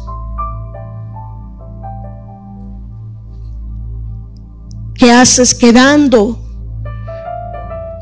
¿Qué 4.96 5.12
haces 5.12 5.54
quedando 5.54 6.40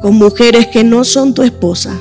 con 0.01 0.15
mujeres 0.15 0.67
que 0.67 0.83
no 0.83 1.03
son 1.03 1.33
tu 1.33 1.41
esposa? 1.41 1.97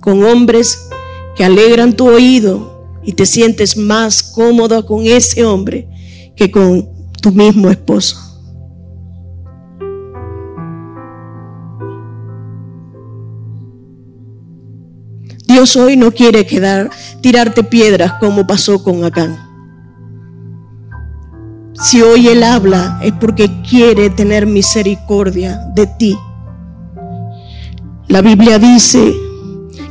Con 0.00 0.24
hombres 0.24 0.88
que 1.36 1.44
alegran 1.44 1.94
tu 1.94 2.08
oído 2.08 3.00
y 3.02 3.12
te 3.12 3.26
sientes 3.26 3.76
más 3.76 4.22
cómodo 4.22 4.86
con 4.86 5.04
ese 5.04 5.44
hombre 5.44 5.88
que 6.36 6.50
con 6.50 6.88
tu 7.20 7.32
mismo 7.32 7.68
esposo. 7.68 8.23
Dios 15.54 15.76
hoy 15.76 15.96
no 15.96 16.10
quiere 16.10 16.44
quedar, 16.46 16.90
tirarte 17.20 17.62
piedras 17.62 18.14
como 18.18 18.44
pasó 18.44 18.82
con 18.82 19.04
Acán. 19.04 19.38
Si 21.74 22.02
hoy 22.02 22.26
Él 22.26 22.42
habla 22.42 22.98
es 23.04 23.12
porque 23.12 23.48
quiere 23.62 24.10
tener 24.10 24.48
misericordia 24.48 25.60
de 25.76 25.86
ti. 25.86 26.18
La 28.08 28.20
Biblia 28.20 28.58
dice 28.58 29.14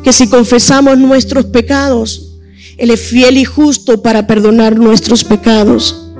que 0.03 0.11
si 0.11 0.27
confesamos 0.27 0.97
nuestros 0.97 1.45
pecados, 1.45 2.41
Él 2.77 2.91
es 2.91 2.99
fiel 2.99 3.37
y 3.37 3.45
justo 3.45 4.01
para 4.01 4.27
perdonar 4.27 4.77
nuestros 4.77 5.23
pecados 5.23 6.11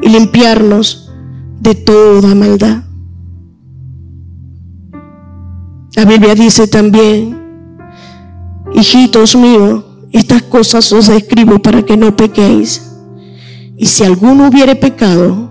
y 0.00 0.10
limpiarnos 0.10 1.10
de 1.58 1.74
toda 1.74 2.36
maldad. 2.36 2.84
La 5.96 6.04
Biblia 6.04 6.36
dice 6.36 6.68
también 6.68 7.41
Hijitos 8.74 9.36
míos, 9.36 9.84
estas 10.12 10.42
cosas 10.42 10.90
os 10.92 11.08
escribo 11.08 11.60
para 11.60 11.82
que 11.82 11.96
no 11.96 12.16
pequéis. 12.16 12.90
Y 13.76 13.86
si 13.86 14.04
alguno 14.04 14.48
hubiere 14.48 14.76
pecado, 14.76 15.50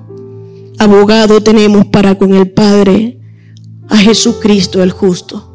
abogado 0.80 1.42
tenemos 1.42 1.86
para 1.86 2.18
con 2.18 2.34
el 2.34 2.52
Padre 2.52 3.20
a 3.90 3.98
Jesucristo 3.98 4.82
el 4.82 4.92
justo. 4.92 5.48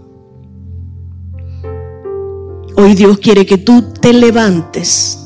Hoy 2.77 2.95
Dios 2.95 3.19
quiere 3.19 3.47
que 3.47 3.59
tú 3.59 3.83
te 4.01 4.13
levantes 4.13 5.19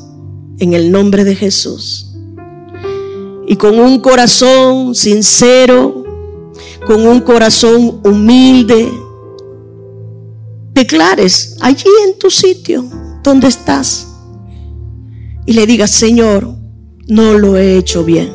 en 0.58 0.72
el 0.72 0.92
nombre 0.92 1.24
de 1.24 1.34
Jesús. 1.34 2.14
Y 3.48 3.56
con 3.56 3.78
un 3.80 4.00
corazón 4.00 4.94
sincero, 4.94 6.04
con 6.86 7.06
un 7.06 7.20
corazón 7.20 8.00
humilde, 8.04 8.88
declares 10.72 11.56
allí 11.60 11.88
en 12.06 12.18
tu 12.18 12.30
sitio 12.30 12.84
donde 13.22 13.48
estás 13.48 14.06
y 15.46 15.52
le 15.52 15.66
digas, 15.66 15.90
Señor, 15.90 16.54
no 17.08 17.36
lo 17.36 17.56
he 17.56 17.76
hecho 17.76 18.04
bien. 18.04 18.32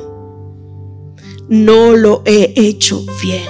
No 1.48 1.96
lo 1.96 2.24
he 2.26 2.54
hecho 2.56 3.06
bien. 3.22 3.44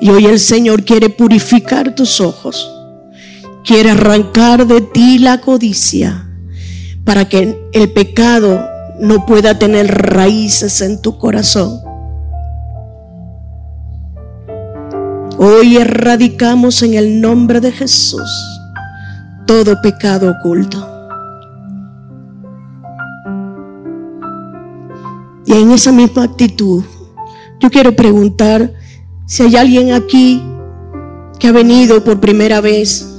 Y 0.00 0.10
hoy 0.10 0.26
el 0.26 0.40
Señor 0.40 0.84
quiere 0.84 1.10
purificar 1.10 1.94
tus 1.94 2.20
ojos. 2.20 2.68
Quiere 3.64 3.90
arrancar 3.90 4.66
de 4.66 4.80
ti 4.80 5.18
la 5.18 5.40
codicia 5.40 6.26
para 7.04 7.28
que 7.28 7.68
el 7.72 7.92
pecado 7.92 8.60
no 8.98 9.26
pueda 9.26 9.58
tener 9.58 9.86
raíces 9.86 10.80
en 10.80 11.00
tu 11.00 11.18
corazón. 11.18 11.80
Hoy 15.42 15.78
erradicamos 15.78 16.82
en 16.82 16.92
el 16.92 17.18
nombre 17.18 17.62
de 17.62 17.72
Jesús 17.72 18.28
todo 19.46 19.80
pecado 19.80 20.30
oculto. 20.30 20.86
Y 25.46 25.52
en 25.54 25.70
esa 25.70 25.92
misma 25.92 26.24
actitud, 26.24 26.84
yo 27.58 27.70
quiero 27.70 27.96
preguntar 27.96 28.74
si 29.26 29.44
hay 29.44 29.56
alguien 29.56 29.92
aquí 29.94 30.42
que 31.38 31.48
ha 31.48 31.52
venido 31.52 32.04
por 32.04 32.20
primera 32.20 32.60
vez 32.60 33.10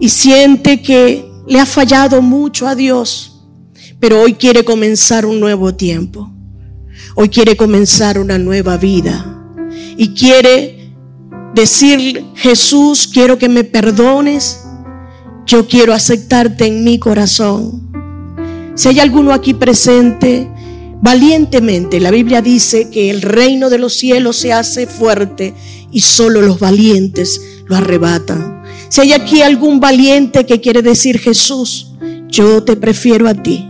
y 0.00 0.08
siente 0.08 0.82
que 0.82 1.30
le 1.46 1.60
ha 1.60 1.66
fallado 1.66 2.22
mucho 2.22 2.66
a 2.66 2.74
Dios, 2.74 3.46
pero 4.00 4.20
hoy 4.20 4.34
quiere 4.34 4.64
comenzar 4.64 5.24
un 5.24 5.38
nuevo 5.38 5.76
tiempo. 5.76 6.28
Hoy 7.14 7.28
quiere 7.28 7.56
comenzar 7.56 8.18
una 8.18 8.36
nueva 8.36 8.76
vida 8.78 9.27
y 9.98 10.14
quiere 10.14 10.94
decir, 11.54 12.24
Jesús, 12.36 13.10
quiero 13.12 13.36
que 13.36 13.48
me 13.48 13.64
perdones, 13.64 14.64
yo 15.44 15.66
quiero 15.66 15.92
aceptarte 15.92 16.66
en 16.66 16.84
mi 16.84 17.00
corazón. 17.00 17.90
Si 18.76 18.88
hay 18.88 19.00
alguno 19.00 19.32
aquí 19.32 19.54
presente, 19.54 20.48
valientemente, 21.02 21.98
la 21.98 22.12
Biblia 22.12 22.40
dice 22.40 22.90
que 22.90 23.10
el 23.10 23.22
reino 23.22 23.70
de 23.70 23.78
los 23.78 23.94
cielos 23.94 24.36
se 24.36 24.52
hace 24.52 24.86
fuerte 24.86 25.52
y 25.90 26.00
solo 26.00 26.42
los 26.42 26.60
valientes 26.60 27.40
lo 27.66 27.74
arrebatan. 27.74 28.62
Si 28.88 29.00
hay 29.00 29.12
aquí 29.12 29.42
algún 29.42 29.80
valiente 29.80 30.46
que 30.46 30.60
quiere 30.60 30.80
decir, 30.80 31.18
Jesús, 31.18 31.92
yo 32.28 32.62
te 32.62 32.76
prefiero 32.76 33.28
a 33.28 33.34
ti, 33.34 33.68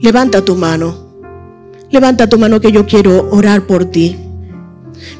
levanta 0.00 0.44
tu 0.44 0.54
mano. 0.54 1.04
Levanta 1.90 2.28
tu 2.28 2.38
mano 2.38 2.60
que 2.60 2.72
yo 2.72 2.84
quiero 2.84 3.28
orar 3.30 3.66
por 3.66 3.84
ti. 3.84 4.25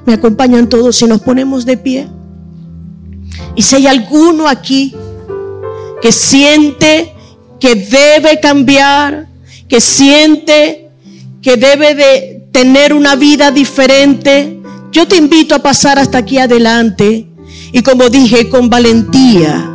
Me 0.05 0.15
acompañan 0.15 0.69
todos 0.69 1.01
y 1.03 1.07
nos 1.07 1.21
ponemos 1.21 1.67
de 1.67 1.77
pie. 1.77 2.09
Y 3.55 3.63
si 3.63 3.77
hay 3.77 3.87
alguno 3.87 4.49
aquí 4.49 4.95
que 6.01 6.13
siente 6.13 7.13
que 7.59 7.75
debe 7.75 8.39
cambiar, 8.41 9.29
que 9.69 9.81
siente 9.81 10.91
que 11.43 11.57
debe 11.57 11.95
de 11.95 12.49
tener 12.53 12.93
una 12.93 13.17
vida 13.17 13.51
diferente, 13.51 14.61
yo 14.93 15.07
te 15.07 15.17
invito 15.17 15.55
a 15.55 15.61
pasar 15.61 15.99
hasta 15.99 16.19
aquí 16.19 16.39
adelante. 16.39 17.29
Y 17.73 17.83
como 17.83 18.09
dije, 18.09 18.49
con 18.49 18.69
valentía, 18.69 19.71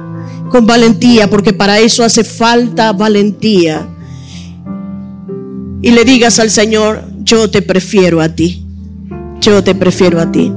con 0.50 0.66
valentía, 0.66 1.30
porque 1.30 1.54
para 1.54 1.80
eso 1.80 2.04
hace 2.04 2.24
falta 2.24 2.94
valentía. 2.94 3.88
Y 5.82 5.92
le 5.92 6.04
digas 6.04 6.40
al 6.40 6.52
Señor, 6.52 7.08
yo 7.24 7.50
te 7.50 7.62
prefiero 7.62 8.22
a 8.22 8.30
ti 8.30 8.61
yo 9.50 9.64
te 9.64 9.74
prefiero 9.74 10.20
a 10.20 10.32
ti. 10.32 10.54